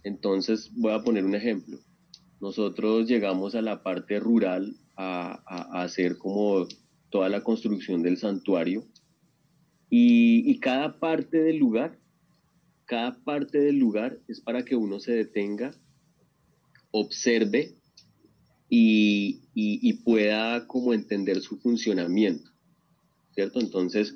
Entonces, 0.03 0.71
voy 0.73 0.93
a 0.93 1.03
poner 1.03 1.25
un 1.25 1.35
ejemplo. 1.35 1.77
Nosotros 2.39 3.07
llegamos 3.07 3.53
a 3.53 3.61
la 3.61 3.83
parte 3.83 4.19
rural 4.19 4.75
a, 4.95 5.83
hacer 5.83 6.17
como 6.17 6.67
toda 7.09 7.29
la 7.29 7.43
construcción 7.43 8.01
del 8.01 8.17
santuario 8.17 8.85
y 9.89 10.57
cada 10.59 10.97
parte 10.99 11.43
del 11.43 11.57
lugar 11.57 12.01
cada 12.91 13.15
parte 13.23 13.57
del 13.57 13.79
lugar 13.79 14.19
es 14.27 14.41
para 14.41 14.65
que 14.65 14.75
uno 14.75 14.99
se 14.99 15.13
detenga, 15.13 15.71
observe 16.91 17.75
y, 18.69 19.93
pueda 20.03 20.65
como 20.67 20.93
entender 20.93 21.41
su 21.41 21.57
funcionamiento, 21.57 22.49
¿cierto? 23.33 23.59
Entonces, 23.59 24.15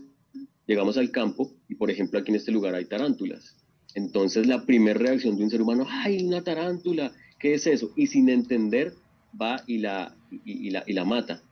llegamos 0.66 0.98
al 0.98 1.12
campo 1.12 1.52
y, 1.68 1.76
por 1.76 1.92
ejemplo, 1.92 2.20
aquí 2.20 2.32
en 2.32 2.38
este 2.38 2.52
lugar 2.52 2.74
hay 2.74 2.86
tarántulas. 2.86 3.56
Entonces, 3.94 4.48
la 4.48 4.66
primera 4.66 5.00
reacción 5.00 5.38
de 5.38 5.44
un 5.44 5.50
ser 5.50 5.62
humano, 5.62 5.86
¡ay, 5.88 6.24
una 6.24 6.44
tarántula! 6.44 7.14
¿Qué 7.40 7.54
es 7.54 7.68
eso? 7.68 7.92
Y 7.96 8.08
sin 8.08 8.30
entender, 8.30 8.94
va 9.40 9.64
y 9.68 9.78
la, 9.80 10.16
y, 10.32 10.70
la, 10.72 10.84
y 10.88 10.94
la 10.94 11.06
mata, 11.06 11.44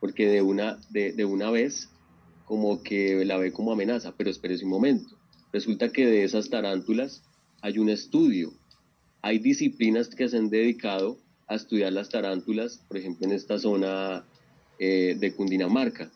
porque 0.00 0.26
de 0.26 0.42
una, 0.42 0.78
de, 0.90 1.12
de 1.12 1.24
una 1.24 1.50
vez 1.50 1.88
como 2.44 2.82
que 2.82 3.24
la 3.24 3.38
ve 3.38 3.52
como 3.52 3.72
amenaza, 3.72 4.14
pero 4.16 4.30
espere 4.30 4.56
un 4.62 4.68
momento 4.68 5.16
Resulta 5.52 5.92
que 5.92 6.06
de 6.06 6.24
esas 6.24 6.48
tarántulas 6.48 7.22
hay 7.60 7.78
un 7.78 7.90
estudio. 7.90 8.54
Hay 9.22 9.38
disciplinas 9.38 10.08
que 10.08 10.28
se 10.28 10.36
han 10.36 10.50
dedicado 10.50 11.18
a 11.46 11.54
estudiar 11.54 11.92
las 11.92 12.08
tarántulas, 12.08 12.78
por 12.88 12.96
ejemplo, 12.96 13.26
en 13.26 13.32
esta 13.32 13.58
zona 13.58 14.24
eh, 14.78 15.16
de 15.18 15.32
Cundinamarca. 15.34 16.10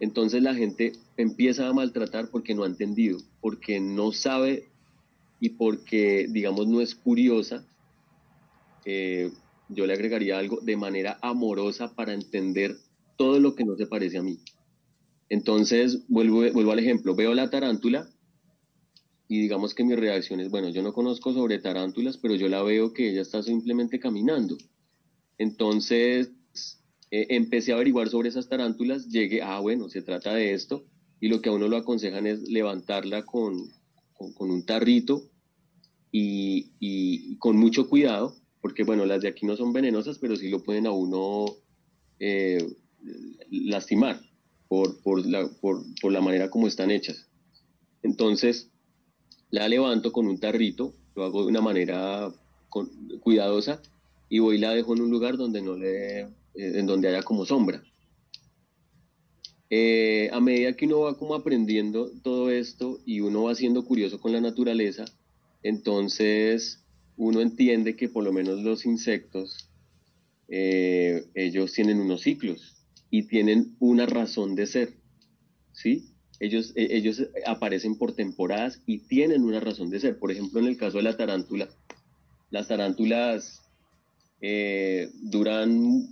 Entonces 0.00 0.42
la 0.42 0.54
gente 0.54 0.92
empieza 1.16 1.68
a 1.68 1.72
maltratar 1.72 2.28
porque 2.28 2.54
no 2.54 2.64
ha 2.64 2.66
entendido, 2.66 3.18
porque 3.40 3.78
no 3.78 4.10
sabe 4.10 4.64
y 5.38 5.50
porque, 5.50 6.26
digamos, 6.28 6.66
no 6.66 6.80
es 6.80 6.96
curiosa. 6.96 7.64
Eh, 8.84 9.30
yo 9.68 9.86
le 9.86 9.92
agregaría 9.92 10.38
algo 10.38 10.58
de 10.60 10.76
manera 10.76 11.18
amorosa 11.22 11.94
para 11.94 12.12
entender 12.12 12.76
todo 13.16 13.38
lo 13.38 13.54
que 13.54 13.64
no 13.64 13.76
se 13.76 13.86
parece 13.86 14.18
a 14.18 14.22
mí. 14.22 14.40
Entonces, 15.28 16.00
vuelvo, 16.08 16.42
vuelvo 16.52 16.72
al 16.72 16.80
ejemplo, 16.80 17.14
veo 17.14 17.34
la 17.34 17.50
tarántula 17.50 18.08
y 19.32 19.40
digamos 19.40 19.72
que 19.72 19.82
mi 19.82 19.94
reacción 19.94 20.40
es, 20.40 20.50
bueno, 20.50 20.68
yo 20.68 20.82
no 20.82 20.92
conozco 20.92 21.32
sobre 21.32 21.58
tarántulas, 21.58 22.18
pero 22.18 22.34
yo 22.34 22.50
la 22.50 22.62
veo 22.62 22.92
que 22.92 23.08
ella 23.08 23.22
está 23.22 23.42
simplemente 23.42 23.98
caminando. 23.98 24.58
Entonces 25.38 26.32
eh, 27.10 27.28
empecé 27.30 27.72
a 27.72 27.76
averiguar 27.76 28.10
sobre 28.10 28.28
esas 28.28 28.50
tarántulas, 28.50 29.08
llegué, 29.08 29.40
ah, 29.40 29.58
bueno, 29.60 29.88
se 29.88 30.02
trata 30.02 30.34
de 30.34 30.52
esto, 30.52 30.84
y 31.18 31.28
lo 31.28 31.40
que 31.40 31.48
a 31.48 31.52
uno 31.52 31.66
lo 31.66 31.78
aconsejan 31.78 32.26
es 32.26 32.46
levantarla 32.46 33.24
con, 33.24 33.70
con, 34.12 34.50
un 34.50 34.66
tarrito 34.66 35.22
y, 36.10 36.72
y, 36.78 37.38
con 37.38 37.56
mucho 37.56 37.88
cuidado, 37.88 38.36
porque 38.60 38.84
bueno, 38.84 39.06
las 39.06 39.22
de 39.22 39.28
aquí 39.28 39.46
no 39.46 39.56
son 39.56 39.72
venenosas, 39.72 40.18
pero 40.18 40.36
sí 40.36 40.50
lo 40.50 40.62
pueden 40.62 40.86
a 40.86 40.90
uno 40.90 41.46
eh, 42.18 42.62
lastimar 43.50 44.20
por, 44.68 45.00
por, 45.00 45.24
la, 45.24 45.48
por, 45.62 45.82
por 46.02 46.12
la 46.12 46.20
manera 46.20 46.50
como 46.50 46.66
están 46.66 46.90
hechas. 46.90 47.30
Entonces, 48.02 48.71
la 49.52 49.68
levanto 49.68 50.12
con 50.12 50.26
un 50.26 50.40
tarrito, 50.40 50.94
lo 51.14 51.24
hago 51.24 51.42
de 51.42 51.48
una 51.48 51.60
manera 51.60 52.32
cuidadosa 53.20 53.82
y 54.30 54.38
voy 54.38 54.56
y 54.56 54.58
la 54.58 54.72
dejo 54.72 54.94
en 54.94 55.02
un 55.02 55.10
lugar 55.10 55.36
donde 55.36 55.60
no 55.60 55.76
le, 55.76 56.20
eh, 56.20 56.28
en 56.54 56.86
donde 56.86 57.08
haya 57.08 57.22
como 57.22 57.44
sombra. 57.44 57.84
Eh, 59.68 60.30
a 60.32 60.40
medida 60.40 60.72
que 60.74 60.86
uno 60.86 61.00
va 61.00 61.18
como 61.18 61.34
aprendiendo 61.34 62.10
todo 62.22 62.50
esto 62.50 63.00
y 63.04 63.20
uno 63.20 63.44
va 63.44 63.54
siendo 63.54 63.84
curioso 63.84 64.20
con 64.20 64.32
la 64.32 64.40
naturaleza, 64.40 65.04
entonces 65.62 66.82
uno 67.18 67.42
entiende 67.42 67.94
que 67.94 68.08
por 68.08 68.24
lo 68.24 68.32
menos 68.32 68.62
los 68.62 68.86
insectos, 68.86 69.68
eh, 70.48 71.26
ellos 71.34 71.74
tienen 71.74 72.00
unos 72.00 72.22
ciclos 72.22 72.86
y 73.10 73.24
tienen 73.24 73.76
una 73.80 74.06
razón 74.06 74.54
de 74.54 74.66
ser, 74.66 74.94
¿sí? 75.72 76.11
Ellos, 76.42 76.72
e, 76.74 76.96
ellos 76.96 77.22
aparecen 77.46 77.96
por 77.96 78.16
temporadas 78.16 78.82
y 78.84 78.98
tienen 78.98 79.44
una 79.44 79.60
razón 79.60 79.90
de 79.90 80.00
ser. 80.00 80.18
Por 80.18 80.32
ejemplo, 80.32 80.58
en 80.58 80.66
el 80.66 80.76
caso 80.76 80.96
de 80.96 81.04
la 81.04 81.16
tarántula, 81.16 81.68
las 82.50 82.66
tarántulas 82.66 83.62
eh, 84.40 85.08
duran 85.22 86.08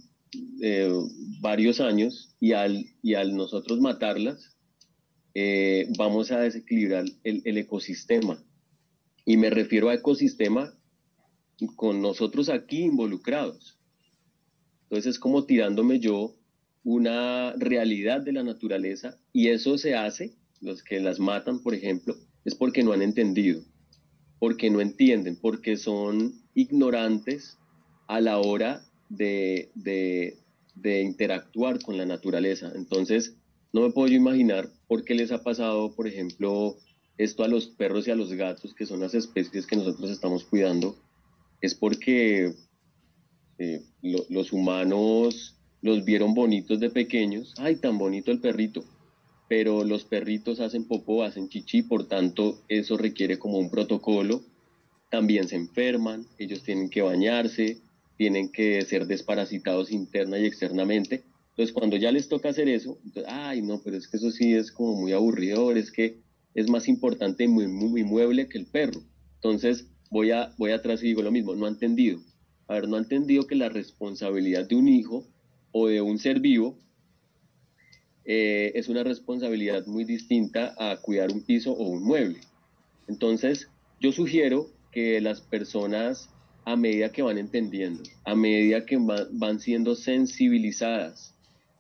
eh, 0.62 0.88
varios 1.40 1.80
años 1.80 2.36
y 2.38 2.52
al, 2.52 2.86
y 3.02 3.14
al 3.14 3.34
nosotros 3.34 3.80
matarlas, 3.80 4.56
eh, 5.34 5.88
vamos 5.98 6.30
a 6.30 6.38
desequilibrar 6.38 7.06
el, 7.24 7.42
el, 7.44 7.58
ecosistema. 7.58 8.40
Y 9.24 9.36
me 9.36 9.50
refiero 9.50 9.88
a 9.88 9.94
ecosistema 9.94 10.72
con 11.74 12.00
nosotros 12.00 12.48
aquí 12.50 12.84
involucrados. 12.84 13.80
Entonces 14.84 15.14
es 15.14 15.18
como 15.18 15.44
tirándome 15.44 15.98
yo 15.98 16.36
una 16.84 17.52
realidad 17.56 18.20
de 18.20 18.32
la 18.32 18.42
naturaleza 18.42 19.18
y 19.32 19.48
eso 19.48 19.78
se 19.78 19.94
hace, 19.94 20.34
los 20.60 20.82
que 20.82 21.00
las 21.00 21.18
matan, 21.18 21.62
por 21.62 21.74
ejemplo, 21.74 22.16
es 22.44 22.54
porque 22.54 22.82
no 22.82 22.92
han 22.92 23.02
entendido, 23.02 23.62
porque 24.38 24.70
no 24.70 24.80
entienden, 24.80 25.36
porque 25.36 25.76
son 25.76 26.34
ignorantes 26.54 27.58
a 28.06 28.20
la 28.20 28.38
hora 28.38 28.82
de, 29.08 29.70
de, 29.74 31.02
interactuar 31.02 31.80
con 31.82 31.96
la 31.96 32.06
naturaleza. 32.06 32.72
Entonces, 32.74 33.36
no 33.72 33.82
me 33.82 33.92
puedo 33.92 34.12
imaginar 34.12 34.70
por 34.88 35.04
qué 35.04 35.14
les 35.14 35.32
ha 35.32 35.42
pasado, 35.42 35.94
por 35.94 36.08
ejemplo, 36.08 36.76
esto 37.18 37.44
a 37.44 37.48
los 37.48 37.66
perros 37.68 38.08
y 38.08 38.10
a 38.10 38.16
los 38.16 38.32
gatos, 38.32 38.74
que 38.74 38.86
son 38.86 39.00
las 39.00 39.14
especies 39.14 39.66
que 39.66 39.76
nosotros 39.76 40.10
estamos 40.10 40.44
cuidando, 40.44 40.96
es 41.60 41.74
porque 41.74 42.54
eh, 43.58 43.82
los 44.00 44.52
humanos 44.52 45.59
los 45.82 46.04
vieron 46.04 46.34
bonitos 46.34 46.80
de 46.80 46.90
pequeños, 46.90 47.54
ay, 47.58 47.76
tan 47.76 47.98
bonito 47.98 48.30
el 48.30 48.40
perrito, 48.40 48.84
pero 49.48 49.82
los 49.84 50.04
perritos 50.04 50.60
hacen 50.60 50.84
popó, 50.84 51.24
hacen 51.24 51.48
chichi, 51.48 51.82
por 51.82 52.06
tanto 52.06 52.62
eso 52.68 52.96
requiere 52.96 53.38
como 53.38 53.58
un 53.58 53.70
protocolo, 53.70 54.42
también 55.10 55.48
se 55.48 55.56
enferman, 55.56 56.26
ellos 56.38 56.62
tienen 56.62 56.88
que 56.90 57.02
bañarse, 57.02 57.78
tienen 58.16 58.52
que 58.52 58.82
ser 58.82 59.06
desparasitados 59.06 59.90
interna 59.90 60.38
y 60.38 60.44
externamente, 60.44 61.24
entonces 61.50 61.72
cuando 61.72 61.96
ya 61.96 62.12
les 62.12 62.28
toca 62.28 62.50
hacer 62.50 62.68
eso, 62.68 62.98
ay, 63.26 63.62
no, 63.62 63.80
pero 63.82 63.96
es 63.96 64.06
que 64.06 64.18
eso 64.18 64.30
sí 64.30 64.54
es 64.54 64.70
como 64.70 64.94
muy 64.94 65.12
aburridor, 65.12 65.78
es 65.78 65.90
que 65.90 66.18
es 66.54 66.68
más 66.68 66.88
importante 66.88 67.48
muy, 67.48 67.66
muy, 67.68 68.04
mueble 68.04 68.48
que 68.48 68.58
el 68.58 68.66
perro, 68.66 69.00
entonces 69.36 69.86
voy, 70.10 70.30
a, 70.30 70.54
voy 70.58 70.72
atrás 70.72 71.02
y 71.02 71.06
digo 71.06 71.22
lo 71.22 71.32
mismo, 71.32 71.56
no 71.56 71.66
ha 71.66 71.70
entendido, 71.70 72.20
a 72.68 72.74
ver, 72.74 72.88
no 72.88 72.96
ha 72.96 73.00
entendido 73.00 73.46
que 73.46 73.56
la 73.56 73.68
responsabilidad 73.68 74.68
de 74.68 74.76
un 74.76 74.88
hijo 74.88 75.26
o 75.72 75.88
de 75.88 76.00
un 76.00 76.18
ser 76.18 76.40
vivo, 76.40 76.78
eh, 78.24 78.72
es 78.74 78.88
una 78.88 79.02
responsabilidad 79.02 79.86
muy 79.86 80.04
distinta 80.04 80.74
a 80.78 81.00
cuidar 81.00 81.32
un 81.32 81.42
piso 81.42 81.72
o 81.72 81.88
un 81.88 82.04
mueble. 82.04 82.40
Entonces, 83.08 83.68
yo 83.98 84.12
sugiero 84.12 84.68
que 84.92 85.20
las 85.20 85.40
personas, 85.40 86.28
a 86.64 86.76
medida 86.76 87.10
que 87.10 87.22
van 87.22 87.38
entendiendo, 87.38 88.02
a 88.24 88.34
medida 88.34 88.84
que 88.86 88.98
van 88.98 89.60
siendo 89.60 89.94
sensibilizadas, 89.94 91.34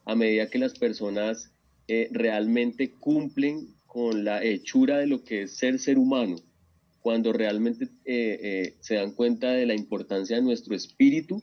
a 0.06 0.14
medida 0.16 0.48
que 0.48 0.58
las 0.58 0.76
personas 0.78 1.52
eh, 1.88 2.08
realmente 2.10 2.92
cumplen 2.92 3.68
con 3.86 4.24
la 4.24 4.42
hechura 4.42 4.98
de 4.98 5.06
lo 5.06 5.22
que 5.22 5.42
es 5.42 5.56
ser 5.56 5.78
ser 5.78 5.98
humano, 5.98 6.36
cuando 7.00 7.32
realmente 7.32 7.88
eh, 8.04 8.74
se 8.80 8.96
dan 8.96 9.12
cuenta 9.12 9.52
de 9.52 9.66
la 9.66 9.74
importancia 9.74 10.36
de 10.36 10.42
nuestro 10.42 10.74
espíritu, 10.74 11.42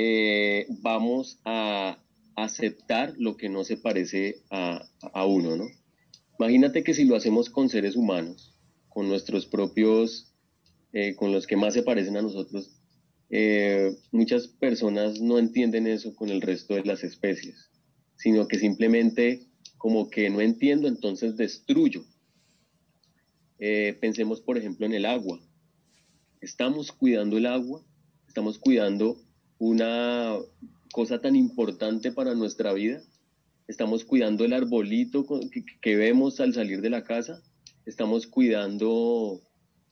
eh, 0.00 0.68
vamos 0.80 1.40
a 1.44 1.98
aceptar 2.36 3.14
lo 3.18 3.36
que 3.36 3.48
no 3.48 3.64
se 3.64 3.76
parece 3.76 4.44
a, 4.48 4.86
uno, 5.26 5.56
¿no? 5.56 5.66
Imagínate 6.38 6.84
que 6.84 6.94
si 6.94 7.02
lo 7.04 7.16
hacemos 7.16 7.50
con 7.50 7.68
seres 7.68 7.96
humanos, 7.96 8.54
con 8.88 9.08
nuestros 9.08 9.46
propios, 9.46 10.32
eh, 10.92 11.16
con 11.16 11.32
los 11.32 11.48
que 11.48 11.56
más 11.56 11.74
se 11.74 11.82
parecen 11.82 12.16
a 12.16 12.22
nosotros, 12.22 12.80
eh, 13.30 13.92
muchas 14.12 14.46
personas 14.46 15.20
no 15.20 15.36
entienden 15.36 15.88
eso 15.88 16.14
con 16.14 16.28
el 16.28 16.42
resto 16.42 16.76
de 16.76 16.84
las 16.84 17.02
especies, 17.02 17.68
sino 18.14 18.46
que 18.46 18.60
simplemente 18.60 19.48
como 19.78 20.10
que 20.10 20.30
no 20.30 20.40
entiendo, 20.40 20.86
entonces 20.86 21.36
destruyo. 21.36 22.04
pensemos, 24.00 24.40
por 24.40 24.58
ejemplo, 24.58 24.86
en 24.86 24.94
el 24.94 25.06
agua. 25.06 25.40
Estamos 26.40 26.92
cuidando 26.92 27.36
el 27.36 27.46
agua, 27.46 27.84
estamos 28.28 28.60
cuidando 28.60 29.27
una 29.58 30.36
cosa 30.92 31.20
tan 31.20 31.36
importante 31.36 32.12
para 32.12 32.34
nuestra 32.34 32.72
vida. 32.72 33.02
Estamos 33.66 34.04
cuidando 34.04 34.44
el 34.44 34.52
arbolito 34.52 35.26
que, 35.82 35.96
vemos 35.96 36.40
al 36.40 36.54
salir 36.54 36.80
de 36.80 36.90
la 36.90 37.04
casa. 37.04 37.42
Estamos 37.84 38.26
cuidando, 38.26 39.40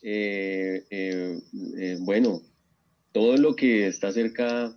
eh, 0.02 0.84
eh, 0.90 1.40
eh, 1.78 1.98
bueno, 2.00 2.42
todo 3.12 3.36
lo 3.36 3.54
que 3.54 3.86
está 3.86 4.12
cerca 4.12 4.76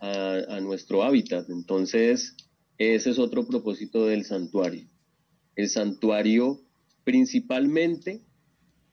a, 0.00 0.32
a 0.48 0.60
nuestro 0.60 1.02
hábitat. 1.02 1.48
Entonces, 1.48 2.36
ese 2.76 3.10
es 3.10 3.18
otro 3.18 3.46
propósito 3.46 4.06
del 4.06 4.24
santuario. 4.24 4.86
El 5.56 5.68
santuario 5.68 6.60
principalmente 7.04 8.20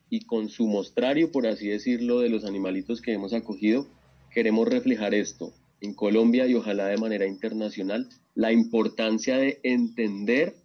y 0.09 0.21
con 0.21 0.49
su 0.49 0.67
mostrario, 0.67 1.31
por 1.31 1.47
así 1.47 1.67
decirlo, 1.67 2.19
de 2.19 2.29
los 2.29 2.45
animalitos 2.45 3.01
que 3.01 3.13
hemos 3.13 3.33
acogido, 3.33 3.87
queremos 4.35 4.67
reflejar 4.67 5.15
esto 5.15 5.53
en 5.79 5.93
Colombia 5.93 6.45
y 6.45 6.55
ojalá 6.55 6.87
de 6.87 6.97
manera 6.97 7.25
internacional, 7.25 8.09
la 8.33 8.51
importancia 8.51 9.37
de 9.37 9.61
entender, 9.63 10.57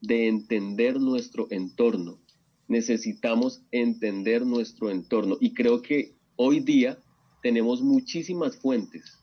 de 0.00 0.26
entender 0.26 1.00
nuestro 1.00 1.46
entorno. 1.50 2.18
Necesitamos 2.66 3.62
entender 3.70 4.44
nuestro 4.44 4.90
entorno 4.90 5.36
y 5.40 5.54
creo 5.54 5.82
que 5.82 6.16
hoy 6.34 6.58
día 6.58 6.98
tenemos 7.44 7.80
muchísimas 7.80 8.56
fuentes. 8.56 9.18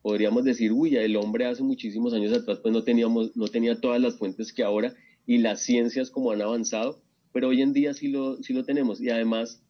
Podríamos 0.00 0.44
decir, 0.44 0.72
uy, 0.72 0.96
el 0.96 1.16
hombre 1.16 1.44
hace 1.44 1.62
muchísimos 1.62 2.14
años 2.14 2.32
atrás 2.32 2.60
pues 2.62 2.72
no, 2.72 2.82
teníamos, 2.82 3.36
no 3.36 3.48
tenía 3.48 3.78
todas 3.78 4.00
las 4.00 4.16
fuentes 4.16 4.54
que 4.54 4.62
ahora 4.62 4.94
y 5.26 5.36
las 5.36 5.60
ciencias 5.60 6.10
como 6.10 6.30
han 6.30 6.40
avanzado, 6.40 7.02
pero 7.30 7.48
hoy 7.48 7.60
en 7.60 7.74
día 7.74 7.92
sí 7.92 8.08
lo, 8.08 8.42
sí 8.42 8.54
lo 8.54 8.64
tenemos. 8.64 9.02
Y 9.02 9.10
además 9.10 9.62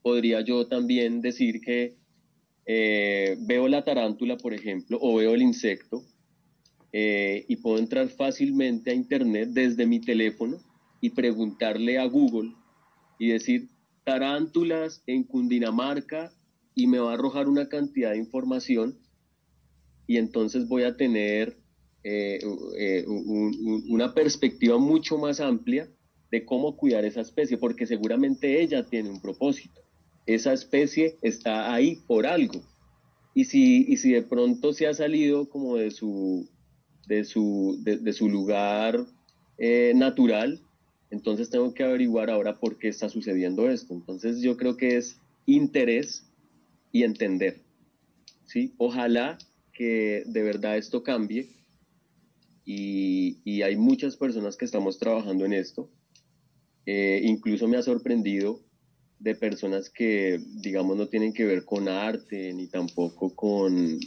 podría 0.00 0.42
yo 0.42 0.68
también 0.68 1.20
decir 1.20 1.60
que 1.60 1.96
eh, 2.66 3.36
veo 3.40 3.68
la 3.68 3.84
tarántula, 3.84 4.36
por 4.36 4.52
ejemplo, 4.52 4.98
o 5.00 5.14
veo 5.14 5.34
el 5.34 5.42
insecto, 5.42 6.02
eh, 6.92 7.44
y 7.48 7.56
puedo 7.56 7.78
entrar 7.78 8.08
fácilmente 8.08 8.90
a 8.90 8.94
Internet 8.94 9.50
desde 9.52 9.86
mi 9.86 10.00
teléfono 10.00 10.58
y 11.00 11.10
preguntarle 11.10 11.98
a 11.98 12.06
Google 12.06 12.52
y 13.18 13.28
decir 13.28 13.68
tarántulas 14.04 15.02
en 15.06 15.24
Cundinamarca 15.24 16.32
y 16.74 16.86
me 16.86 16.98
va 16.98 17.10
a 17.10 17.14
arrojar 17.14 17.48
una 17.48 17.68
cantidad 17.68 18.12
de 18.12 18.18
información 18.18 18.98
y 20.06 20.16
entonces 20.16 20.68
voy 20.68 20.84
a 20.84 20.96
tener 20.96 21.56
eh, 22.02 22.40
una 23.88 24.14
perspectiva 24.14 24.78
mucho 24.78 25.18
más 25.18 25.40
amplia 25.40 25.90
de 26.30 26.44
cómo 26.44 26.76
cuidar 26.76 27.04
esa 27.04 27.20
especie, 27.20 27.58
porque 27.58 27.86
seguramente 27.86 28.60
ella 28.62 28.86
tiene 28.86 29.10
un 29.10 29.20
propósito 29.20 29.85
esa 30.26 30.52
especie 30.52 31.16
está 31.22 31.72
ahí 31.72 31.96
por 32.06 32.26
algo. 32.26 32.62
Y 33.34 33.44
si, 33.44 33.84
y 33.88 33.96
si 33.98 34.12
de 34.12 34.22
pronto 34.22 34.72
se 34.72 34.86
ha 34.86 34.94
salido 34.94 35.48
como 35.48 35.76
de 35.76 35.90
su, 35.90 36.48
de 37.06 37.24
su, 37.24 37.78
de, 37.82 38.12
su 38.12 38.28
lugar 38.28 39.06
eh, 39.58 39.92
natural, 39.94 40.60
Entonces 41.10 41.50
tengo 41.50 41.72
que 41.72 41.84
averiguar 41.84 42.30
ahora 42.30 42.58
por 42.58 42.78
qué 42.78 42.88
está 42.88 43.08
sucediendo 43.08 43.70
esto. 43.70 43.94
Entonces 43.94 44.40
yo 44.40 44.56
creo 44.56 44.76
que 44.76 44.96
es 44.96 45.20
interés 45.46 46.26
y 46.92 47.04
entender. 47.04 47.60
¿sí? 48.46 48.74
Ojalá 48.78 49.38
que 49.72 50.24
de 50.26 50.42
verdad 50.42 50.76
esto 50.76 51.02
cambie 51.02 51.48
y, 52.64 53.38
y 53.44 53.62
hay 53.62 53.76
muchas 53.76 54.16
personas 54.16 54.56
que 54.56 54.64
estamos 54.64 54.98
trabajando 54.98 55.44
en 55.44 55.52
esto. 55.52 55.88
Eh, 56.86 57.20
incluso 57.24 57.68
me 57.68 57.76
ha 57.76 57.82
sorprendido 57.82 58.60
de 59.18 59.34
personas 59.34 59.90
que, 59.90 60.40
digamos, 60.60 60.96
no 60.96 61.08
tienen 61.08 61.32
que 61.32 61.44
ver 61.44 61.64
con 61.64 61.88
arte 61.88 62.52
ni 62.52 62.66
tampoco 62.66 63.34
con, 63.34 63.98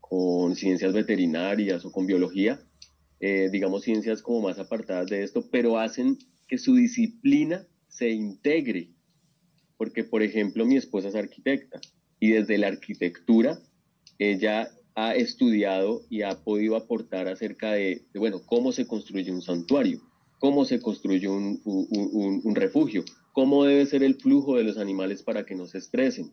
con 0.00 0.54
ciencias 0.56 0.92
veterinarias 0.92 1.84
o 1.84 1.92
con 1.92 2.06
biología, 2.06 2.60
eh, 3.20 3.48
digamos, 3.50 3.82
ciencias 3.82 4.22
como 4.22 4.42
más 4.42 4.58
apartadas 4.58 5.08
de 5.08 5.22
esto, 5.22 5.48
pero 5.50 5.78
hacen 5.78 6.18
que 6.48 6.58
su 6.58 6.74
disciplina 6.74 7.66
se 7.88 8.10
integre. 8.10 8.90
Porque, 9.76 10.04
por 10.04 10.22
ejemplo, 10.22 10.66
mi 10.66 10.76
esposa 10.76 11.08
es 11.08 11.14
arquitecta 11.14 11.80
y 12.18 12.32
desde 12.32 12.58
la 12.58 12.68
arquitectura 12.68 13.58
ella 14.18 14.70
ha 14.94 15.14
estudiado 15.14 16.02
y 16.10 16.22
ha 16.22 16.42
podido 16.42 16.76
aportar 16.76 17.28
acerca 17.28 17.72
de, 17.72 18.04
bueno, 18.14 18.42
cómo 18.44 18.72
se 18.72 18.86
construye 18.86 19.32
un 19.32 19.42
santuario, 19.42 20.00
cómo 20.38 20.64
se 20.64 20.80
construye 20.80 21.28
un, 21.28 21.60
un, 21.64 22.54
refugio, 22.54 23.04
cómo 23.40 23.64
debe 23.64 23.86
ser 23.86 24.02
el 24.02 24.16
flujo 24.16 24.58
de 24.58 24.64
los 24.64 24.76
animales 24.76 25.22
para 25.22 25.46
que 25.46 25.54
no 25.54 25.66
se 25.66 25.78
estresen, 25.78 26.30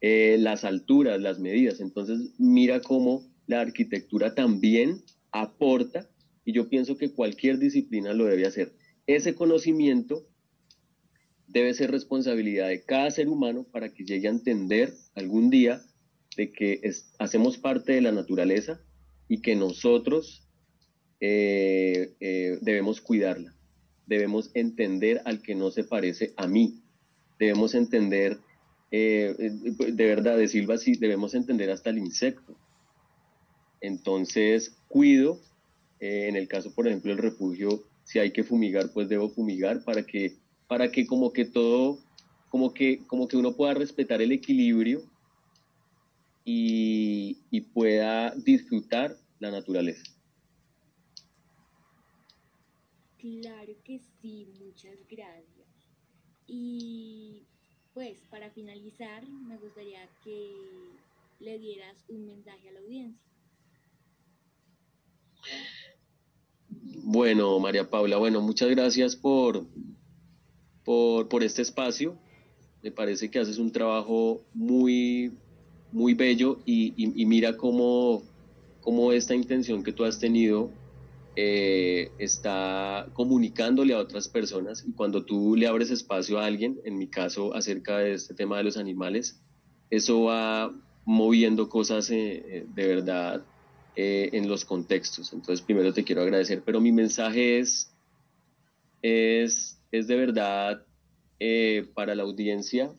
eh, 0.00 0.38
las 0.40 0.64
alturas, 0.64 1.20
las 1.20 1.38
medidas. 1.38 1.78
Entonces, 1.78 2.32
mira 2.36 2.80
cómo 2.80 3.22
la 3.46 3.60
arquitectura 3.60 4.34
también 4.34 5.04
aporta 5.30 6.10
y 6.44 6.52
yo 6.52 6.68
pienso 6.68 6.96
que 6.96 7.12
cualquier 7.12 7.60
disciplina 7.60 8.12
lo 8.12 8.24
debe 8.24 8.44
hacer. 8.44 8.72
Ese 9.06 9.36
conocimiento 9.36 10.26
debe 11.46 11.74
ser 11.74 11.92
responsabilidad 11.92 12.66
de 12.66 12.82
cada 12.82 13.12
ser 13.12 13.28
humano 13.28 13.64
para 13.70 13.94
que 13.94 14.04
llegue 14.04 14.26
a 14.26 14.32
entender 14.32 14.92
algún 15.14 15.48
día 15.48 15.80
de 16.36 16.50
que 16.50 16.80
hacemos 17.20 17.56
parte 17.56 17.92
de 17.92 18.00
la 18.00 18.10
naturaleza 18.10 18.80
y 19.28 19.42
que 19.42 19.54
nosotros 19.54 20.48
eh, 21.20 22.16
eh, 22.18 22.58
debemos 22.62 23.00
cuidarla. 23.00 23.54
Debemos 24.06 24.50
entender 24.54 25.22
al 25.24 25.42
que 25.42 25.54
no 25.54 25.70
se 25.70 25.84
parece 25.84 26.32
a 26.36 26.46
mí. 26.46 26.80
Debemos 27.38 27.74
entender, 27.74 28.38
eh, 28.90 29.34
de 29.38 30.06
verdad, 30.06 30.36
de 30.36 30.48
Silva, 30.48 30.78
sí, 30.78 30.96
debemos 30.96 31.34
entender 31.34 31.70
hasta 31.70 31.90
el 31.90 31.98
insecto. 31.98 32.56
Entonces, 33.80 34.76
cuido, 34.88 35.40
en 35.98 36.36
el 36.36 36.48
caso, 36.48 36.74
por 36.74 36.86
ejemplo, 36.86 37.12
el 37.12 37.18
refugio, 37.18 37.84
si 38.04 38.18
hay 38.18 38.32
que 38.32 38.44
fumigar, 38.44 38.92
pues 38.92 39.08
debo 39.08 39.28
fumigar 39.30 39.84
para 39.84 40.04
que, 40.04 40.36
para 40.68 40.90
que 40.90 41.06
como 41.06 41.32
que 41.32 41.44
todo, 41.44 41.98
como 42.48 42.74
que, 42.74 43.04
como 43.06 43.28
que 43.28 43.36
uno 43.36 43.54
pueda 43.56 43.74
respetar 43.74 44.20
el 44.20 44.32
equilibrio 44.32 45.02
y 46.44 47.60
pueda 47.72 48.34
disfrutar 48.34 49.16
la 49.38 49.50
naturaleza. 49.50 50.11
Claro 53.22 53.72
que 53.84 54.00
sí, 54.20 54.48
muchas 54.58 54.98
gracias. 55.08 55.68
Y 56.48 57.46
pues 57.94 58.18
para 58.28 58.50
finalizar, 58.50 59.22
me 59.46 59.56
gustaría 59.58 60.00
que 60.24 60.50
le 61.38 61.56
dieras 61.60 62.04
un 62.08 62.26
mensaje 62.26 62.68
a 62.68 62.72
la 62.72 62.80
audiencia. 62.80 63.22
Bueno, 67.04 67.60
María 67.60 67.88
Paula, 67.88 68.16
bueno, 68.16 68.40
muchas 68.40 68.70
gracias 68.70 69.14
por, 69.14 69.68
por, 70.82 71.28
por 71.28 71.44
este 71.44 71.62
espacio. 71.62 72.18
Me 72.82 72.90
parece 72.90 73.30
que 73.30 73.38
haces 73.38 73.58
un 73.58 73.70
trabajo 73.70 74.40
muy, 74.52 75.30
muy 75.92 76.14
bello 76.14 76.58
y, 76.66 77.06
mira 77.24 77.56
cómo, 77.56 78.24
cómo, 78.80 79.12
esta 79.12 79.36
intención 79.36 79.84
que 79.84 79.92
tú 79.92 80.04
has 80.04 80.18
tenido 80.18 80.72
eh, 81.34 82.10
está 82.18 83.08
comunicándole 83.14 83.94
a 83.94 83.98
otras 83.98 84.28
personas 84.28 84.84
y 84.86 84.92
cuando 84.92 85.24
tú 85.24 85.56
le 85.56 85.66
abres 85.66 85.90
espacio 85.90 86.38
a 86.38 86.44
alguien, 86.44 86.78
en 86.84 86.98
mi 86.98 87.08
caso 87.08 87.54
acerca 87.54 87.98
de 87.98 88.12
este 88.12 88.34
tema 88.34 88.58
de 88.58 88.64
los 88.64 88.76
animales, 88.76 89.42
eso 89.88 90.24
va 90.24 90.70
moviendo 91.06 91.70
cosas 91.70 92.10
eh, 92.10 92.42
eh, 92.46 92.66
de 92.68 92.86
verdad 92.86 93.46
en 93.94 94.48
los 94.48 94.64
contextos. 94.64 95.34
Entonces 95.34 95.62
primero 95.64 95.92
te 95.92 96.02
quiero 96.02 96.22
agradecer, 96.22 96.62
pero 96.64 96.80
mi 96.80 96.92
mensaje 96.92 97.58
es, 97.58 97.94
es, 99.02 99.82
es 99.90 100.06
de 100.06 100.16
verdad 100.16 100.86
para 101.94 102.14
la 102.14 102.22
audiencia, 102.22 102.94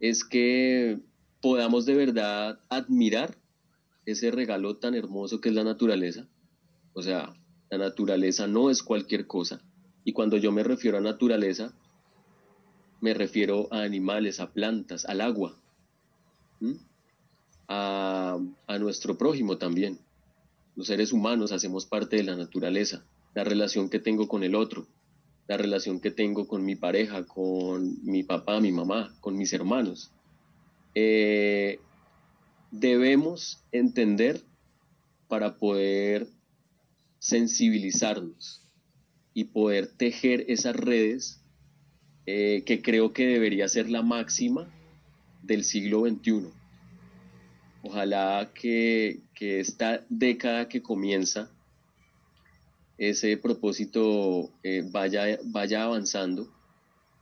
es 0.00 0.24
que 0.24 0.98
podamos 1.40 1.86
de 1.86 1.94
verdad 1.94 2.58
admirar 2.68 3.36
ese 4.04 4.30
regalo 4.30 4.78
tan 4.78 4.94
hermoso 4.94 5.40
que 5.40 5.50
es 5.50 5.54
la 5.54 5.62
naturaleza. 5.62 6.28
O 7.00 7.02
sea, 7.02 7.32
la 7.70 7.78
naturaleza 7.78 8.46
no 8.46 8.68
es 8.68 8.82
cualquier 8.82 9.26
cosa. 9.26 9.62
Y 10.04 10.12
cuando 10.12 10.36
yo 10.36 10.52
me 10.52 10.62
refiero 10.62 10.98
a 10.98 11.00
naturaleza, 11.00 11.72
me 13.00 13.14
refiero 13.14 13.68
a 13.70 13.80
animales, 13.80 14.38
a 14.38 14.52
plantas, 14.52 15.06
al 15.06 15.22
agua, 15.22 15.56
a, 17.68 18.38
nuestro 18.78 19.16
prójimo 19.16 19.56
también. 19.56 19.98
Los 20.76 20.88
seres 20.88 21.14
humanos 21.14 21.52
hacemos 21.52 21.86
parte 21.86 22.16
de 22.16 22.24
la 22.24 22.36
naturaleza, 22.36 23.02
la 23.34 23.44
relación 23.44 23.88
que 23.88 23.98
tengo 23.98 24.28
con 24.28 24.44
el 24.44 24.54
otro, 24.54 24.86
la 25.48 25.56
relación 25.56 26.00
que 26.00 26.10
tengo 26.10 26.46
con 26.46 26.66
mi 26.66 26.76
pareja, 26.76 27.24
con 27.24 27.96
mi 28.04 28.24
papá, 28.24 28.60
mi 28.60 28.72
mamá, 28.72 29.16
con 29.22 29.38
mis 29.38 29.54
hermanos. 29.54 30.12
Eh, 30.94 31.80
debemos 32.70 33.64
entender 33.72 34.42
para 35.28 35.56
poder 35.56 36.28
sensibilizarnos 37.20 38.66
y 39.32 39.44
poder 39.44 39.86
tejer 39.86 40.46
esas 40.48 40.74
redes 40.74 41.40
eh, 42.26 42.64
que 42.66 42.82
creo 42.82 43.12
que 43.12 43.26
debería 43.26 43.68
ser 43.68 43.88
la 43.88 44.02
máxima 44.02 44.68
del 45.42 45.64
siglo 45.64 46.00
XXI. 46.00 46.48
Ojalá 47.82 48.50
que, 48.54 49.20
esta 49.40 50.04
década 50.10 50.68
que 50.68 50.82
comienza, 50.82 51.50
ese 52.98 53.36
propósito 53.38 54.50
eh, 54.62 54.82
vaya, 54.90 55.38
vaya 55.44 55.84
avanzando 55.84 56.52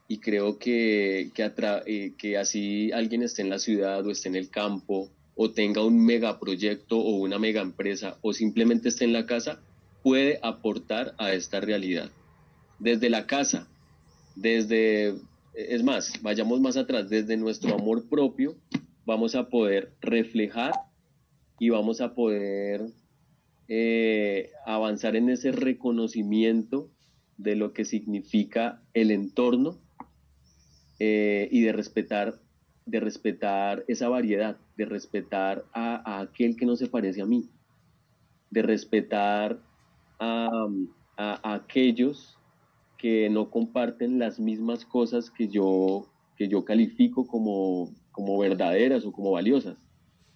y 0.09 0.17
creo 0.17 0.59
que, 0.59 1.31
que, 1.33 1.51
eh, 1.85 2.13
que, 2.17 2.37
así 2.37 2.91
alguien 2.91 3.23
esté 3.23 3.41
en 3.41 3.49
la 3.49 3.59
ciudad 3.59 4.05
o 4.05 4.11
esté 4.11 4.27
en 4.27 4.35
el 4.35 4.49
campo 4.49 5.09
o 5.35 5.51
tenga 5.51 5.85
un 5.85 6.03
megaproyecto 6.03 6.97
o 6.99 7.19
una 7.19 7.39
mega 7.39 7.61
empresa 7.61 8.17
o 8.21 8.33
simplemente 8.33 8.89
esté 8.89 9.05
en 9.05 9.13
la 9.13 9.25
casa, 9.25 9.61
puede 10.03 10.39
aportar 10.41 11.13
a 11.17 11.33
esta 11.33 11.59
realidad. 11.59 12.09
Desde 12.79 13.09
la 13.09 13.27
casa, 13.27 13.67
desde, 14.35 15.15
es 15.53 15.83
más, 15.83 16.13
vayamos 16.21 16.61
más 16.61 16.77
atrás, 16.77 17.09
desde 17.09 17.37
nuestro 17.37 17.75
amor 17.75 18.07
propio 18.07 18.55
vamos 19.05 19.35
a 19.35 19.49
poder 19.49 19.91
reflejar 20.01 20.73
y 21.59 21.69
vamos 21.69 21.99
a 21.99 22.13
poder 22.13 22.93
eh, 23.67 24.51
avanzar 24.65 25.15
en 25.15 25.29
ese 25.29 25.51
reconocimiento 25.51 26.89
de 27.37 27.55
lo 27.55 27.73
que 27.73 27.85
significa 27.85 28.81
el 28.93 29.11
entorno 29.11 29.77
eh, 30.99 31.47
y 31.51 31.61
de 31.61 31.71
respetar, 31.71 32.39
de 32.85 32.99
respetar 32.99 33.85
esa 33.87 34.09
variedad, 34.09 34.57
de 34.75 34.85
respetar 34.85 35.65
a, 35.73 36.19
aquel 36.19 36.55
que 36.57 36.65
no 36.65 36.75
se 36.75 36.87
parece 36.87 37.21
a 37.21 37.25
mí, 37.25 37.49
de 38.49 38.61
respetar 38.61 39.59
a, 40.19 40.67
aquellos 41.17 42.37
que 42.97 43.29
no 43.29 43.49
comparten 43.49 44.19
las 44.19 44.39
mismas 44.39 44.85
cosas 44.85 45.29
que 45.31 45.47
yo, 45.47 46.07
que 46.37 46.47
yo 46.47 46.63
califico 46.63 47.27
como, 47.27 47.93
como 48.11 48.37
verdaderas 48.37 49.05
o 49.05 49.11
como 49.11 49.31
valiosas. 49.31 49.77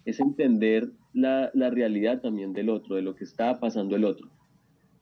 Es 0.05 0.19
entender 0.19 0.91
la, 1.13 1.51
la 1.53 1.69
realidad 1.69 2.21
también 2.21 2.53
del 2.53 2.69
otro, 2.69 2.95
de 2.95 3.01
lo 3.01 3.15
que 3.15 3.23
está 3.23 3.59
pasando 3.59 3.95
el 3.95 4.05
otro. 4.05 4.29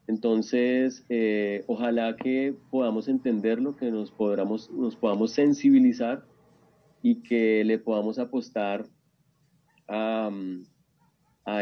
Entonces, 0.06 1.04
eh, 1.08 1.64
ojalá 1.68 2.16
que 2.16 2.54
podamos 2.70 3.08
entenderlo, 3.08 3.76
que 3.76 3.90
nos, 3.90 4.10
podamos, 4.10 4.70
nos 4.70 4.96
podamos 4.96 5.32
sensibilizar 5.32 6.24
y 7.02 7.22
que 7.22 7.64
le 7.64 7.78
podamos 7.78 8.18
apostar 8.18 8.84
a, 9.88 10.30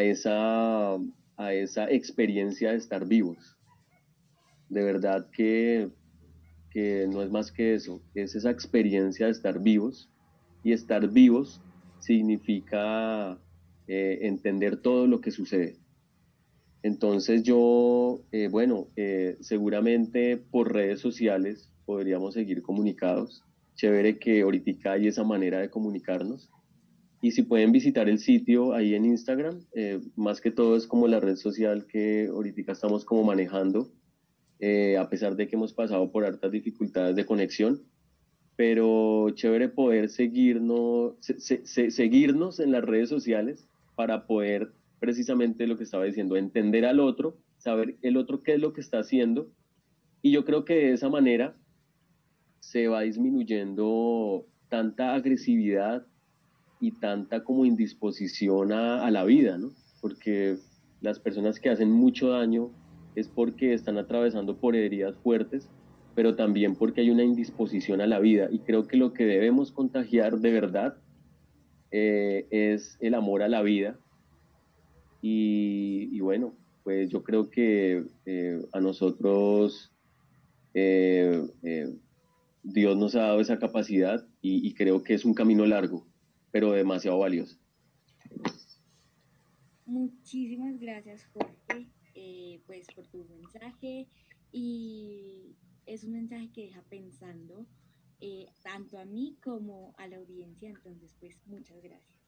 esa, 0.03 0.99
a 1.41 1.55
esa 1.55 1.91
experiencia 1.91 2.72
de 2.72 2.76
estar 2.76 3.09
vivos. 3.09 3.57
De 4.68 4.82
verdad 4.82 5.26
que, 5.32 5.88
no 7.09 7.22
es 7.22 7.30
más 7.30 7.51
que 7.51 7.74
eso, 7.74 8.03
es 8.14 8.34
esa 8.34 8.51
experiencia 8.51 9.24
de 9.24 9.32
estar 9.32 9.59
vivos 9.59 10.11
y 10.62 10.72
estar 10.72 11.09
vivos 11.09 11.62
significa 11.99 13.38
eh, 13.88 14.18
entender 14.22 14.76
todo 14.76 15.07
lo 15.07 15.20
que 15.20 15.30
sucede 15.30 15.78
Entonces 16.82 17.43
yo, 17.43 18.20
eh, 18.32 18.49
bueno, 18.49 18.88
eh, 18.97 19.36
seguramente 19.41 20.36
por 20.36 20.72
redes 20.74 21.01
sociales 21.01 21.72
podríamos 21.86 22.34
seguir 22.34 22.61
comunicados. 22.62 23.43
Chévere 23.76 24.18
que 24.18 24.43
ahorita 24.43 24.93
hay 24.93 25.09
esa 25.09 25.24
manera 25.24 25.59
de 25.59 25.70
comunicarnos. 25.70 26.51
Y 27.23 27.33
si 27.33 27.43
pueden 27.43 27.73
visitar 27.73 28.09
el 28.09 28.18
sitio 28.18 28.73
ahí 28.73 28.95
en 28.95 29.05
Instagram, 29.05 29.61
eh, 29.75 30.01
más 30.16 30.41
que 30.41 30.51
todo 30.51 30.77
es 30.77 30.87
como 30.87 31.07
la 31.07 31.21
red 31.21 31.37
social 31.37 31.87
que 31.87 32.29
ahorita 32.29 32.73
estamos 32.73 33.05
como 33.05 33.25
manejando, 33.25 33.93
a 34.99 35.09
pesar 35.09 35.37
de 35.37 35.49
que 35.49 35.57
hemos 35.57 35.73
pasado 35.73 36.11
por 36.12 36.25
hartas 36.25 36.53
dificultades 36.53 37.16
de 37.16 37.25
conexión. 37.25 37.83
Pero 38.57 39.31
chévere 39.31 39.68
poder 39.68 40.11
seguirnos, 40.11 41.14
seguirnos 41.64 42.61
en 42.61 42.73
las 42.73 42.85
redes 42.85 43.09
sociales 43.09 43.66
para 43.97 44.27
poder 44.27 44.73
precisamente 45.01 45.66
lo 45.66 45.77
que 45.77 45.85
estaba 45.85 46.05
diciendo, 46.05 46.37
entender 46.37 46.85
al 46.85 47.01
otro, 47.01 47.39
saber 47.57 47.97
el 48.03 48.16
otro 48.16 48.43
qué 48.43 48.55
es 48.55 48.61
lo 48.61 48.73
que 48.73 48.83
está 48.83 49.01
haciendo. 49.01 49.51
Y 50.23 50.31
yo 50.31 50.45
creo 50.45 50.64
que 50.64 50.75
de 50.75 50.93
esa 50.93 51.09
manera 51.09 51.57
se 52.61 52.87
va 52.87 53.01
disminuyendo 53.01 54.47
tanta 54.68 55.14
agresividad 55.14 56.07
y 56.81 56.93
tanta 56.93 57.45
como 57.45 57.66
indisposición 57.66 58.72
a, 58.72 59.11
la 59.11 59.24
vida, 59.24 59.59
¿no? 59.59 59.72
Porque 60.01 60.57
las 61.01 61.18
personas 61.18 61.61
que 61.61 61.70
hacen 61.70 61.91
mucho 61.91 62.31
daño 62.31 62.70
es 63.14 63.28
porque 63.28 63.74
están 63.74 63.99
atravesando 63.99 64.57
por 64.57 64.76
heridas 64.76 65.16
fuertes, 65.16 65.68
pero 66.14 66.37
también 66.37 66.74
porque 66.74 67.03
hay 67.03 67.11
una 67.11 67.24
indisposición 67.24 68.01
a 68.01 68.07
la 68.07 68.18
vida. 68.18 68.49
Y 68.51 68.61
creo 68.61 68.87
que 68.87 68.97
lo 68.97 69.12
que 69.12 69.24
debemos 69.24 69.72
contagiar 69.72 70.39
de 70.39 70.51
verdad 70.53 70.97
eh, 71.91 72.47
es 72.51 72.97
el 73.01 73.14
amor 73.14 73.43
a 73.43 73.49
la 73.49 73.62
vida, 73.62 73.99
y, 75.22 76.18
bueno, 76.20 76.55
pues 76.83 77.11
yo 77.11 77.22
creo 77.22 77.51
que 77.51 78.05
eh, 78.24 78.62
a 78.72 78.81
nosotros 78.81 79.93
eh, 80.72 81.43
Dios 82.62 82.97
nos 82.97 83.14
ha 83.14 83.22
dado 83.22 83.41
esa 83.41 83.59
capacidad 83.59 84.26
y, 84.41 84.72
creo 84.74 85.03
que 85.03 85.14
es 85.14 85.24
un 85.24 85.35
camino 85.35 85.66
largo, 85.66 86.07
pero 86.51 86.72
demasiado 86.72 87.18
valioso. 87.18 87.57
Muchísimas 89.86 90.78
gracias, 90.78 91.26
Jorge, 91.32 91.88
pues 92.66 92.86
por 92.94 93.07
tu 93.09 93.24
mensaje 93.24 94.09
y 94.53 95.57
es 95.86 96.05
un 96.05 96.12
mensaje 96.12 96.51
que 96.53 96.62
deja 96.66 96.82
pensando 96.88 97.66
tanto 98.62 98.98
a 98.98 99.05
mí 99.05 99.36
como 99.42 99.94
a 99.98 100.07
la 100.07 100.18
audiencia, 100.18 100.68
entonces 100.68 101.16
pues 101.18 101.40
muchas 101.46 101.82
gracias. 101.82 102.20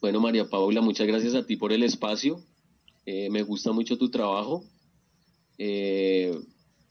Bueno, 0.00 0.20
María 0.20 0.48
Paula, 0.48 0.80
muchas 0.80 1.06
gracias 1.06 1.34
a 1.34 1.44
ti 1.44 1.56
por 1.56 1.72
el 1.72 1.82
espacio. 1.82 2.42
Eh, 3.04 3.28
me 3.30 3.42
gusta 3.42 3.72
mucho 3.72 3.98
tu 3.98 4.10
trabajo. 4.10 4.64
Eh, 5.58 6.38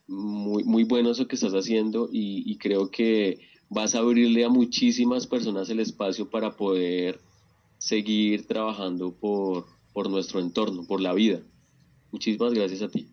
muy, 0.08 0.64
muy 0.64 0.84
bueno 0.84 1.12
eso 1.12 1.28
que 1.28 1.36
estás 1.36 1.54
haciendo 1.54 2.10
y, 2.12 2.56
creo 2.58 2.92
que 2.92 3.40
vas 3.70 3.96
a 3.96 4.00
abrirle 4.00 4.44
a 4.44 4.50
muchísimas 4.50 5.28
personas 5.28 5.70
el 5.70 5.80
espacio 5.80 6.30
para 6.30 6.56
poder 6.56 7.20
seguir 7.78 8.48
trabajando 8.48 9.12
por, 9.12 9.66
por 9.94 10.10
nuestro 10.10 10.40
entorno, 10.40 10.86
por 10.86 11.02
la 11.02 11.14
vida. 11.14 11.42
Muchísimas 12.12 12.54
gracias 12.54 12.82
a 12.82 12.90
ti. 12.90 13.08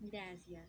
Gracias. 0.00 0.68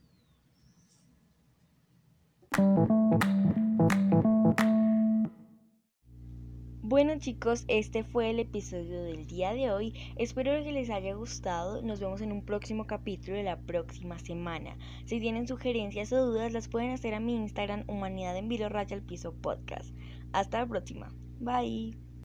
Bueno 6.90 7.14
chicos, 7.20 7.66
este 7.68 8.04
fue 8.04 8.32
el 8.32 8.40
episodio 8.40 9.04
del 9.04 9.28
día 9.28 9.54
de 9.54 9.70
hoy. 9.70 9.94
Espero 10.16 10.64
que 10.64 10.72
les 10.72 10.90
haya 10.90 11.14
gustado. 11.14 11.84
Nos 11.84 12.00
vemos 12.00 12.20
en 12.22 12.32
un 12.32 12.44
próximo 12.44 12.88
capítulo 12.88 13.38
de 13.38 13.44
la 13.44 13.60
próxima 13.60 14.18
semana. 14.18 14.76
Si 15.06 15.20
tienen 15.20 15.48
sugerencias 15.48 16.12
o 16.14 16.26
dudas, 16.26 16.52
las 16.52 16.68
pueden 16.68 16.90
hacer 16.90 17.14
a 17.14 17.20
mi 17.20 17.36
Instagram 17.36 17.84
Humanidad 17.86 18.36
en 18.38 18.50
Vilo 18.50 18.66
al 18.66 19.04
Piso 19.04 19.36
Podcast. 19.36 19.94
Hasta 20.34 20.62
la 20.62 20.66
próxima. 20.66 21.14
Bye. 21.40 22.09